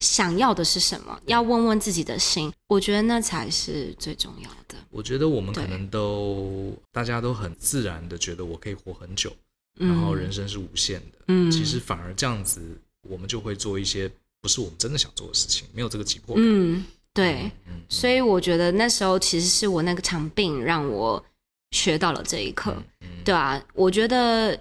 [0.00, 1.20] 想要的是什么？
[1.26, 4.76] 要问问自己的心，我觉得那才是最重要的。
[4.90, 9.30] 我觉得我们可能都大家都很自然的觉得我可以活很久，
[9.78, 11.18] 嗯、然后人生是无限的。
[11.28, 12.60] 嗯，其实反而这样子，
[13.02, 14.10] 我们就会做一些
[14.40, 16.44] 不是我们真的想做的事情，没有这个急迫感。
[16.46, 17.50] 嗯，对。
[17.88, 21.22] 所以我觉得那时候其实是我那个场病让我
[21.72, 22.72] 学到了这一课。
[22.72, 24.58] 嗯嗯、对啊，我觉得，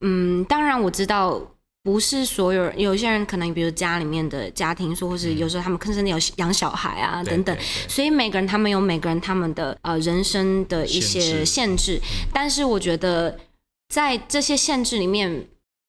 [0.00, 1.54] 嗯，当然我知道。
[1.88, 7.56] 不是所有人，有些人可能比如家里面的家庭说，或是有时候他们甚至有养小孩啊等等，
[7.88, 11.98] 所以每个人他们有每个人他们的呃人生的一些限制。
[12.30, 13.38] 但是我觉得
[13.88, 15.46] 在这些限制里面，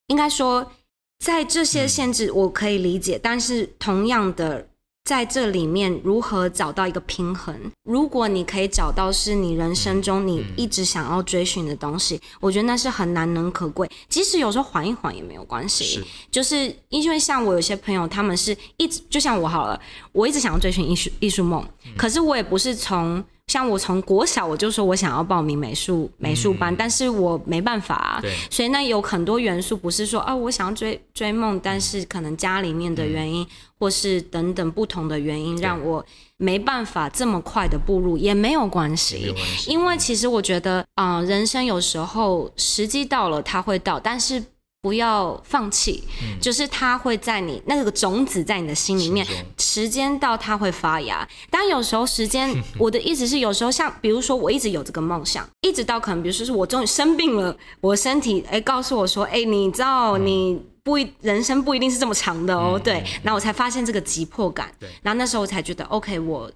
[0.07, 0.71] 应该说
[1.19, 4.68] 在这些限制我可以理解，但是同样的
[5.09, 7.55] 在这里面如何找到一个平衡？
[7.83, 13.89] 如果你可以找到是你人生中你一直想要追寻的东西，我觉得那是很难能可贵。
[14.07, 15.83] 即使有时候缓一缓也没有关系。
[15.83, 23.23] 是，就是因为像我有些朋友，他们是一直就像我好了，我一直想要追寻艺术艺术梦，嗯、可是我也不是从。
[23.49, 33.47] 像我从国小我就说我想要报名美术美术班，嗯、但是我没办法、啊，所以那有很多元素不是说啊我想要追追梦，但是可能家里面的原因，嗯、
[33.79, 36.05] 或是等等不同的原因，让我
[36.37, 39.33] 没办法这么快的步入，也没有关系，
[39.67, 44.41] 因为其实我觉得啊、呃，人生有时候时机到了它会到，但是。
[44.81, 51.27] 不要放弃，嗯、就是它会在你那个种子在你的心里面，中时间到它会发芽。
[51.49, 66.49] 但有时候时间， 我的意思是有时候像比如说我一直有这个梦想，一直到可能比如说是我终于生病了，我身体哎告诉我说哎，你知道你不一人生不一定是这么长的哦，嗯、对，然后我才发现这个急迫感，对然后那时候我才觉得 OK 我。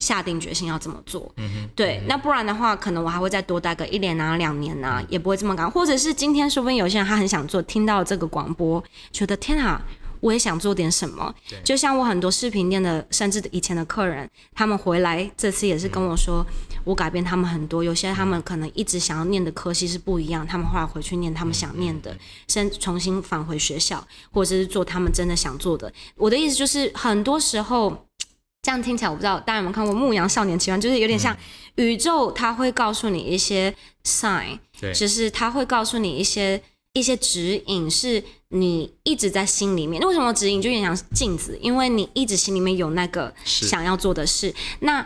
[0.00, 1.30] 下定决心要这么做，
[1.76, 5.70] 对，嗯、那不然的话，可能我还会再多待个一年啊、两年啊，嗯、也不会这么赶。
[5.70, 8.82] 或者是今天，说不定有些人他很想做，听到这个广播，
[9.12, 9.82] 觉得天啊，
[10.20, 11.34] 我也想做点什么。
[11.62, 17.84] 就像我很多视频店的，甚至以前的客人，他们回来这次也是跟我说，嗯、我改变他们很多。
[17.84, 22.16] 有些他们可能一直想要念的科系是不一样，他们后来回去念他们想念的，
[22.48, 25.92] 先重新返回学校，或者是做他们真的想做的。
[26.16, 28.06] 我的意思就是，很多时候。
[28.70, 30.78] 这样听起来我不知道，大家有没有看过《牧羊少年奇幻》？
[30.82, 31.36] 就是有点像
[31.74, 40.00] 宇宙，它会告诉你一些 sign，对，就是它会告诉你一些一些指引，是你一直在心里面。
[40.00, 41.58] 那为什么指引就有点像镜子？
[41.60, 45.04] 因为你一直心里面有那个想要做的事，那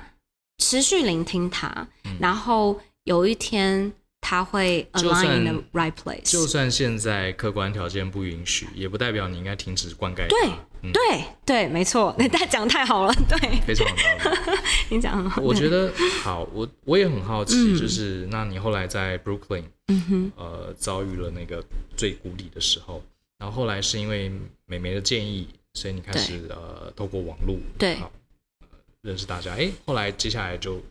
[0.59, 3.91] 持续聆听它，嗯、然后有一天。
[4.27, 6.23] 它会 align in the right place。
[6.23, 10.27] 就算现在客观条件不允许，也不代表你应该停止灌溉。
[10.27, 10.51] 对，
[10.85, 12.15] 嗯、对，对，没错。
[12.19, 14.31] 你讲得太好了， 对，非常好。
[14.91, 15.41] 你讲很好。
[15.41, 15.91] 我觉得
[16.23, 21.65] 好，我我也很好奇，就是、嗯、那你后来在 Brooklyn，嗯哼，呃，遭遇了那个
[21.97, 23.03] 最谷底的时候，
[23.39, 24.31] 然后后来是因为
[24.67, 28.13] 美眉的建议，所以你开始呃，透过网络对好、
[28.61, 28.69] 呃，
[29.01, 29.55] 认识大家。
[29.55, 30.83] 哎，后来接下来就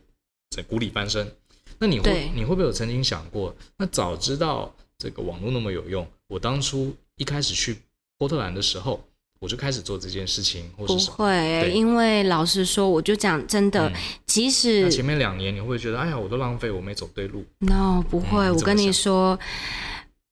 [0.50, 1.32] 在谷底翻身。
[1.78, 3.54] 那你会你会不会有曾经想过？
[3.76, 7.76] 那早知道这个网络那么有用，我当初一开始去
[8.16, 9.04] 波特兰的时候，
[9.44, 11.10] 我就开始做这件事情，或是？
[11.10, 13.92] 不会，因为老实说，我就讲真的，嗯、
[14.24, 17.44] 即使前面两年你会觉得，哎呀，我都浪费，我没走对路。
[17.58, 19.38] No，不会，嗯、我跟你说，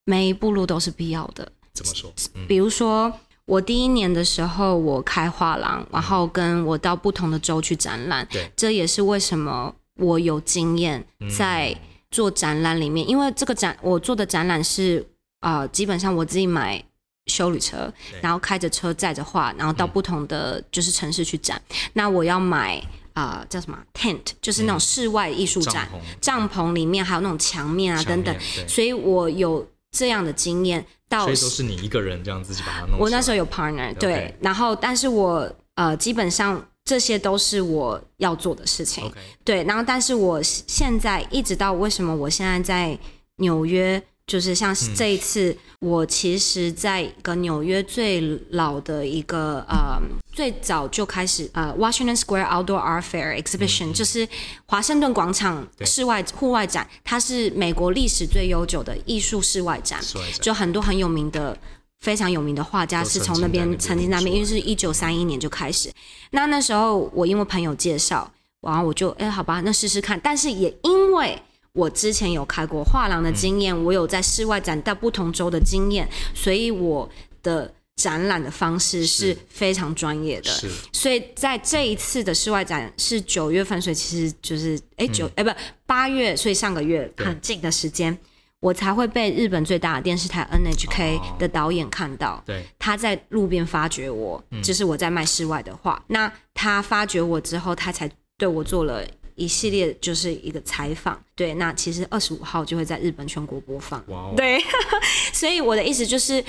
[0.06, 1.52] 每一步路都是必要的。
[1.74, 2.10] 怎么说？
[2.34, 3.12] 嗯、比如说，
[3.44, 9.74] 我第一年的时候，我开画廊，然后跟我到不同的州去展览，对，这也是为什么。
[9.98, 11.76] 我有经验在
[12.10, 15.06] 做展览里面，嗯、因为这个展我做的展览是
[15.40, 16.82] 啊、呃，基本上我自己买
[17.26, 21.60] 休旅车，然后开着车载着画，然后到不同的就是城市去展。
[21.68, 22.78] 嗯、那我要买
[23.12, 25.88] 啊、呃、叫什么 tent，就是那种室外艺术展，
[26.20, 28.36] 帐篷，帐篷里面还有那种墙面啊等等，
[28.68, 30.84] 所以我有这样的经验。
[31.08, 32.98] 到所以都是你一个人这样自己把它弄。
[32.98, 36.64] 我那时候有 partner，对.然后但是我呃基本上。
[36.84, 39.08] 这些都是我要做的事情.
[39.44, 39.62] 对。
[39.62, 42.98] 然后，但是我现在一直到为什么我现在在
[43.36, 48.18] 纽约，就是像这一次，嗯、我其实在一个纽约最
[48.52, 50.00] 老的一个呃，
[50.32, 54.26] 最早就开始呃，Washington Square Outdoor Art Fair Exhibition，嗯、就是
[54.64, 61.54] 华盛顿广场室外户外展，它是美国历史最悠久的艺术室外展，室外展就很多很有名的。
[62.00, 65.88] 非常有名的画家是从那边曾经那边，因为是一九三一年就开始。
[66.32, 68.28] 那那时候我因为朋友介绍，
[68.60, 70.18] 然后我就哎、欸、好吧，那试试看。
[70.20, 71.40] 但是也因为
[71.74, 77.08] 我之前有开过画廊的经验，嗯、我有在室外展到不同州的经验，所以我
[77.42, 80.50] 的展览的方式是非常专业的。
[80.92, 85.50] 所以在这一次的室外展是九月份，所以其实就是哎九哎不
[85.86, 88.16] 八月，所以上个月很近的时间。
[88.60, 96.00] 我才会被日本最大的电视台 NHK 的导演看到，哦、对，他在路边发掘我，就、嗯、是我在卖室外的画。
[96.06, 98.08] 那他发掘我之后，他才
[98.38, 99.04] 对我做了
[99.42, 101.20] 一系列就是一个采访。
[101.34, 104.02] 对，那其实二十五号就会在日本全国播放。
[104.36, 104.62] 对，
[105.32, 106.44] 所以我的意思就是，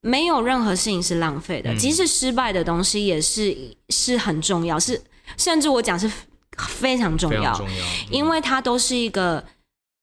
[0.00, 3.56] 没有任何事情是浪费的，嗯、即使失败的东西也是
[3.90, 5.00] 是很重要，是
[5.36, 6.10] 甚至我讲是
[6.56, 9.44] 非常重要，重要，因为它都是一个。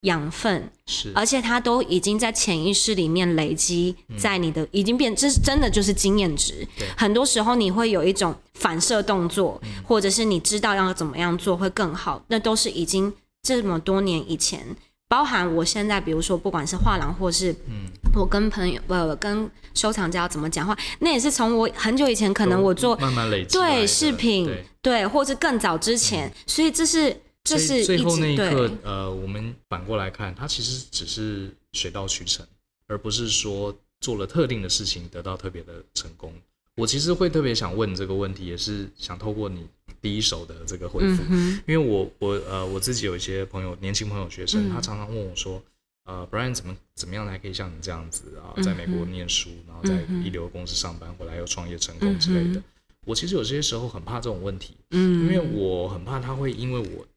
[0.07, 6.67] 养分是，而且它都已经在潜意识里面累积在你的，嗯、已经变，这是真的就是经验值。
[6.77, 6.87] 对。
[6.97, 14.75] 很多时候你会有一种反射动作，嗯、或者是你知道要怎么样做会更好，那都是已经这么多年以前，
[15.07, 17.87] 包含我现在，比如说不管是画廊或是嗯。
[18.15, 24.49] 我跟朋友呃跟收藏家怎么讲话，那也是从我很久以前可能我做慢慢累积对饰品
[24.81, 27.15] 对，或是更早之前，嗯、所以这是
[27.47, 32.45] 这是最后那一刻呃，我们反过来看，它其实只是水到渠成，
[32.87, 36.33] 而不是说做了特定的事情得到特别的成功。
[36.75, 39.65] 我其实会特别想问这个问题，也是想透过你
[39.99, 45.59] 第一手的这个回复，嗯、因为我我呃我自己有一些朋友，年轻朋友学生，嗯、他常常问我说，
[46.05, 52.59] 呃，Brian 怎么怎么样才可以像你这样子啊，在美国念书，然后在一流公司上班，回来又创业成功之类的。
[52.59, 52.63] 嗯、
[53.07, 57.07] 我其实有些时候很怕这种问题，嗯，因为我很怕他会因为我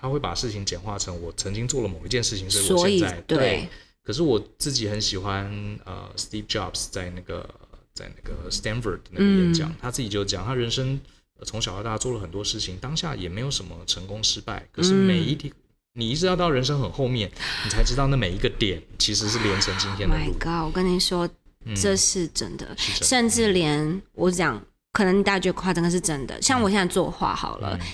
[0.00, 3.68] 他会把事情简化成我曾经做了某一件事情，所以我现在对，对。
[4.02, 5.46] 可是我自己很喜欢
[5.84, 7.48] 呃，Steve Jobs 在那个。
[7.94, 11.00] 在那个 Stanford 那个演讲，嗯、他自己就讲，他人生
[11.42, 14.64] 从小到大做了很多事情，当下也没有什么成功失败。
[14.70, 15.58] 可是每一天，嗯、
[15.94, 17.28] 你一直要到人生很后面，
[17.64, 20.22] 你才知道那每一个点其实是连成今天的路。
[20.26, 21.28] My God，我跟你说，
[21.74, 26.40] 这是真的，嗯、甚至连我讲，可能大家觉得夸张，的是真的。
[26.40, 27.86] 像我现在作画好了，嗯、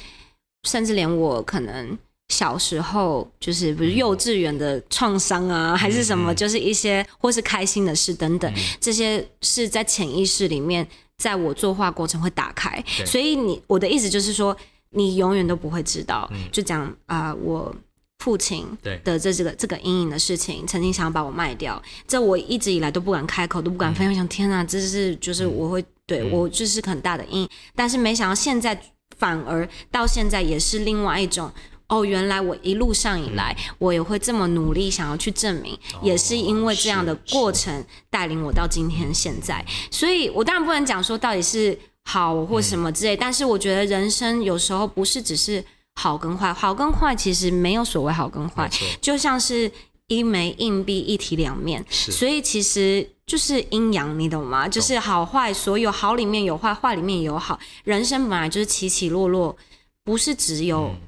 [0.65, 1.97] 甚至连我可能。
[2.31, 10.89] 小时候就是比如幼稚园的创伤啊，嗯、还是什么，就是一些或是开心的事等等，嗯、这些是在潜意识里面，
[11.19, 12.83] 在我作画过程会打开。
[13.05, 14.57] 所以你我的意思就是说，
[14.91, 16.27] 你永远都不会知道。
[16.33, 17.73] 嗯、就讲啊、呃，我
[18.21, 24.27] 父亲的这这个这个阴影的事情，曾经想要把我卖掉，这我一直以来都不敢开口，都不敢分享。
[24.29, 27.49] 天啊，这是就是我会、嗯、对我就是很大的阴影。
[27.77, 28.81] 但是没想到现在
[29.17, 31.51] 反而到现在也是另外一种。
[31.87, 39.63] 哦，原来我一路上以来，嗯、我也会这么努力，想要去证明，哦、也是因为这样的过程带领我到今天现在。
[39.91, 45.63] 所以，我当然不能讲说到底是好或什么之类，嗯、但是我觉得人生有时候不是只是
[45.97, 48.69] 好跟坏，好跟坏其实没有所谓好跟坏，
[49.03, 49.71] 就像是
[50.07, 54.68] 一枚硬币一体两面，所以其实就是阴阳，你懂吗？
[54.68, 59.57] 就是好坏，所有好里面有坏，坏里面有好，人生本来就是起起落落，
[60.05, 61.01] 不是只有、嗯。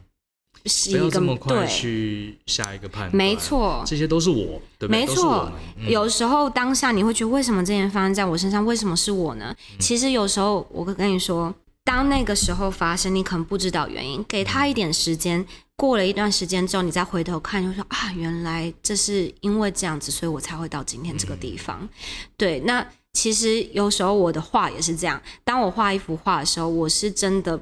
[0.90, 3.16] 不要这么快去下一个判断。
[3.16, 5.00] 没错，这些都是我，对不对？
[5.00, 8.66] 没错，嗯、有时候当下你会觉得，为什么这件发生在我身上？
[8.66, 9.54] 为什么是我呢？
[9.56, 11.54] 嗯、其实有时候我跟你说，
[11.84, 15.46] 当那个时候发生，你可能不知道原因，给他一点时间，嗯、
[15.76, 21.78] 过了一段时间之后，你再回头看，就说啊，原来这是因为这样子，所以我才会到今天这个地方。
[21.82, 21.88] 嗯、
[22.36, 27.60] 对，那其实有时候我的画也是这样，当我画一幅画的时候，我是真的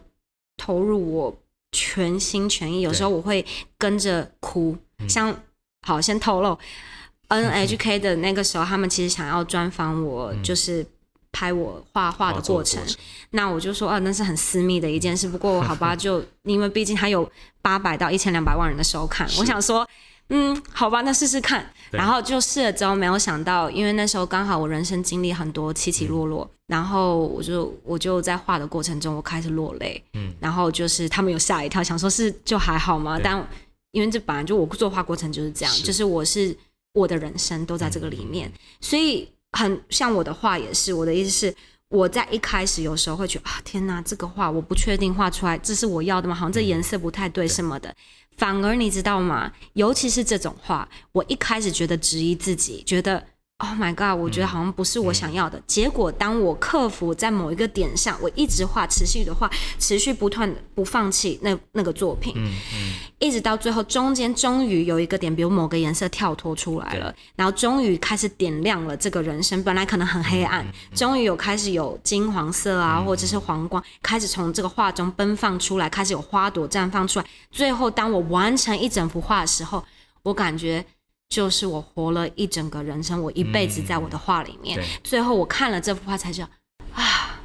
[0.57, 1.37] 投入我。
[1.77, 3.45] 全心全意，有时候我会
[3.77, 4.79] 跟着哭。
[5.09, 5.37] 像
[5.85, 6.57] 好，先透露，
[7.29, 10.87] NHK 的那个时候，他们其实想要专访我，就是
[11.35, 12.83] 拍我画画的过程。
[12.83, 12.95] 嗯、
[13.33, 15.29] 那我就说，啊，那是很私密的一件事。
[15.29, 17.31] 不过好吧， 就因为毕竟还有
[17.61, 19.87] 八百到一千两百万人的收看，我想说。
[20.31, 21.71] 嗯，好吧，那试试看。
[21.91, 30.03] 然后就试了之后，没有想到，因为那时候刚好我人生经历很多起起落落，嗯、然后我就我就在画的过程中，我开始落泪。
[30.15, 33.21] 嗯，然后就是他们有吓一跳，想说是就还好吗？
[33.23, 33.47] 但
[33.91, 36.57] 因为这本来就我作画过程就是这样，是就是我是
[36.95, 40.93] 我的人生都在这个里面，嗯、所以很像我的话也是。
[40.93, 41.55] 我的意思是，
[41.89, 46.35] 我在一开始有时候会觉得啊，天哪，这个画我不确定画出来这是我要的吗？
[46.35, 47.89] 好像这颜色不太对什么的。
[47.89, 47.97] 嗯
[48.37, 49.53] 反而你知道吗？
[49.75, 53.25] 尤其是这种画，我一开始觉得质疑自己，觉得。
[53.59, 54.21] Oh my god！
[54.21, 55.57] 我觉得好像不是我想要的。
[55.57, 59.49] 嗯、结果当我克服在某一个点上，我一直画，持续的画，
[59.79, 69.63] 持续不断不放弃那那个作品，嗯嗯、一直到最后中间终于有一个点，比如某个颜色跳脱出来了，然后终于开始点亮了这个人生。
[69.63, 77.25] 本来可能很黑暗，终于、有开始有金黄色啊，嗯、或者是黄光，开始从这个画中奔放出来，开始有花朵绽放出来。
[77.53, 79.85] 最后当我完成一整幅画的时候，
[80.25, 80.85] 我感觉。
[81.29, 84.79] 就是我活了一整个人生，我一辈子在我的画里面。
[84.79, 86.49] 嗯、最后我看了这幅画，才知道
[86.95, 87.41] 啊，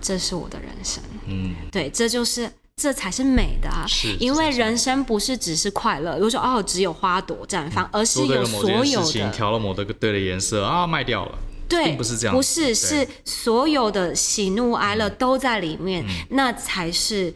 [0.00, 1.02] 这是我的人生。
[1.26, 3.84] 嗯，对，这就是这才是美的啊！
[3.86, 11.38] 是，因为人生不是只是快乐，如果说哦，只有花朵绽放，嗯、而是有所有的调了某个对的颜色啊，卖掉了。
[11.68, 17.32] 对，并不是这样，不是，是所有的喜怒哀乐都在里面，嗯、那才是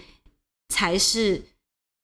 [0.69, 1.41] 才是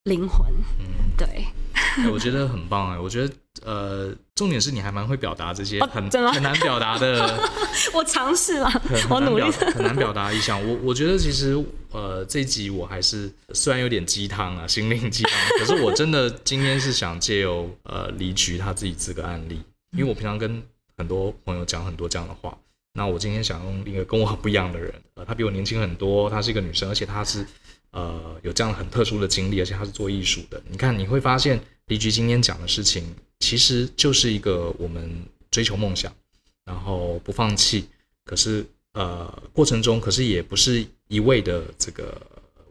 [0.04, 0.46] 灵魂。
[0.78, 0.86] 嗯，
[1.18, 1.46] 对。
[1.74, 7.38] 欸、我觉得很棒哎，我觉得呃，重点是你还蛮会表达这些很、哦、很难表达的。
[7.94, 8.70] 我尝试了，
[9.08, 9.50] 我努力。
[9.50, 10.60] 很难表达意向。
[10.66, 11.56] 我我觉得其实
[11.92, 19.62] 呃，这一集我还是虽然有点鸡汤啊，心灵鸡汤， 可是我真的今天是想借由呃离菊他自己这个案例，
[19.92, 20.62] 因为我平常跟
[20.96, 22.56] 很多朋友讲很多这样的话，
[22.94, 27.46] 那我今天想用一个跟我很不一样的人，呃，他比我年轻很多，她是一个女生，而且她是。
[27.94, 30.60] 呃，有这样很特殊的经历，而且他是做艺术的。
[30.68, 33.04] 你看，你会发现，离局今天讲的事情，
[33.38, 35.08] 其实就是一个我们
[35.48, 36.12] 追求梦想，
[36.64, 37.86] 然后不放弃，
[38.24, 42.20] 可是呃过程中，可是也不是一味的这个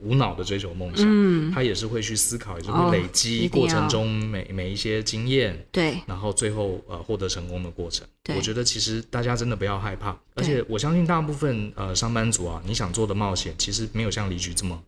[0.01, 8.05] 无脑的追求梦想，嗯，他也是会去思考，也是会累积过程中每、哦、每一些经验，对，然后最后呃获得成功的过程。
[8.35, 14.83] 我觉得其实大家真的不要害怕，而且我相信大部分呃上班族啊，你想做的冒险，其实没有像李局这么。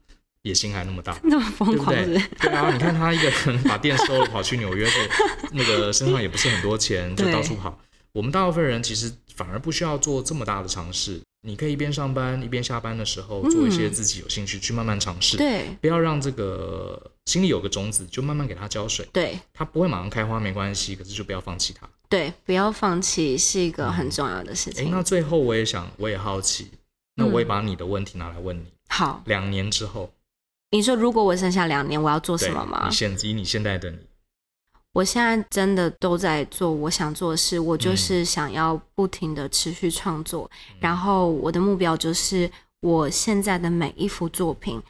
[0.45, 2.05] 野心还那么大， 那么疯狂是是？
[2.05, 2.49] 对不对？
[2.49, 4.93] 对啊，你看他一个人把店收了，跑去纽约，就
[5.53, 7.79] 那个身上也不是很多钱，就到处跑。
[8.13, 15.35] 我们大部分人其实反而不需要做这么大的尝试，你可以一边上班一边下班的时候做一些自己有兴趣、嗯、去慢慢尝试。
[15.35, 19.05] 对，不要让这个心里有个种子，就慢慢给它浇水。
[19.11, 21.89] 对，它不会马上开花没关系，可是就不要放弃它。
[22.07, 24.85] 对，不要放弃是一个很重要的事情。
[24.85, 26.69] 哎、嗯，那最后我也想，我也好奇，
[27.15, 28.67] 那我也把你的问题拿来问你。
[28.87, 30.13] 好、嗯，两年之后。
[30.76, 32.88] 你说，如果我剩下两年，我要做什么吗？
[32.89, 33.97] 你现以你现在的你，
[34.91, 37.57] 我现在真的都在做我想做的事。
[37.57, 42.51] 我就是想要不停的持续创作，嗯、然后我的目标就是，
[42.82, 44.82] 我现在的每一幅作品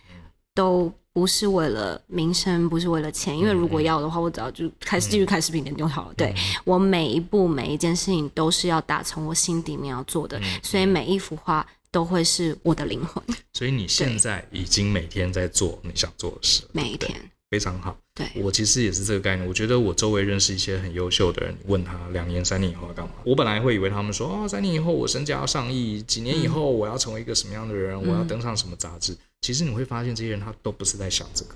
[0.55, 3.37] 都不是为了名声，不是为了钱。
[3.37, 6.13] 因为如果要的话，我只要就开始继续开视频点就好了。
[6.17, 6.33] 对，
[6.63, 11.63] 我每一步每一件事情都是要打从我心底面要做的，所以每一幅画。
[11.95, 13.23] 都会是我的灵魂，
[13.57, 17.17] 所以你现在已经每天在做你想做的事，每一天
[17.49, 17.97] 非常好。
[18.13, 19.47] 对，我其实也是这个概念。
[19.47, 23.13] 我觉得我周围认识一些很优秀的人，问他两年、三年以后要干嘛？
[23.23, 29.15] 我本来会以为他们说哦，三年以后我身价要上亿，几年以后我要成为一个什么样的人，嗯、我要登上什么杂志。
[29.39, 31.55] 其实你会发现，这些人他都不是在想这个。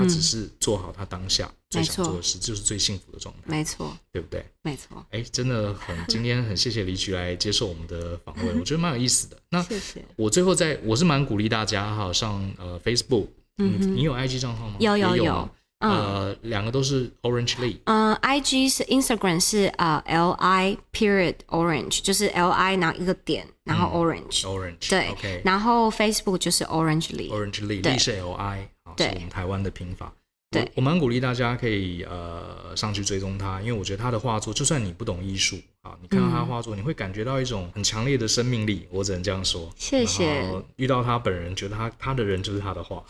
[0.00, 3.42] 他只是做好他当下最想做的事，就是最幸福的状态。
[3.44, 4.44] 没错，对不对？
[4.62, 5.04] 没错。
[5.10, 9.36] 哎，真的很，今天很谢谢李局来接受我们的访问，我觉得蛮有意思的。
[9.50, 10.04] 那谢谢。
[10.16, 13.28] 我最后在，我是蛮鼓励大家哈，上呃 Facebook，
[13.58, 14.76] 嗯，你有 IG 账号吗？
[14.80, 15.48] 有有有。
[15.80, 17.78] 呃，两个都是 Orange Lee。
[17.84, 24.42] 嗯，IG 是 Instagram 是呃 L I period Orange，就是 L I 然后一个点，然后 Orange。
[24.42, 24.90] Orange。
[24.90, 25.08] 对。
[25.08, 25.40] OK。
[25.42, 27.30] 然后 Facebook 就是 Orange Lee。
[27.30, 28.68] Orange Lee，Lee 是 L I。
[28.98, 30.12] 我们台湾的拼法。
[30.52, 38.84] 对，我蛮鼓励大家可以呃上去追踪他，因为我觉得他的画作，就算你不懂艺术啊，你看到他的画作，你会感觉到一种很强烈的生命力。
[38.90, 39.70] 我只能这样说。
[39.76, 40.44] 谢谢。
[40.74, 43.00] 遇到他本人，觉得他他的人就是他的画。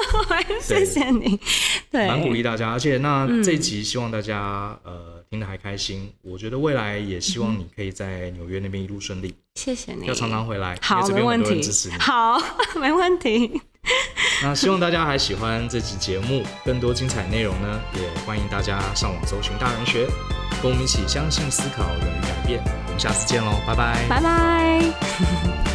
[0.60, 1.40] 谢谢你。
[1.90, 6.12] 对，蛮鼓励大家，而且那这一集希望大家呃听得还开心。
[6.20, 9.34] 我觉得未来也希望你可以在纽约那边一路顺利。
[9.54, 10.04] 谢谢你。
[10.04, 10.78] 要常常回来。
[10.82, 11.62] 好，没问题。
[11.98, 12.38] 好，
[12.78, 13.62] 没问题。
[14.42, 20.06] 那希望大家还喜欢这期节目，更多精彩内容呢，也欢迎大家上网搜寻大人学，
[20.62, 22.62] 跟我们一起相信、思考、勇于改变。
[22.86, 25.71] 我们下次见喽，拜拜，拜拜。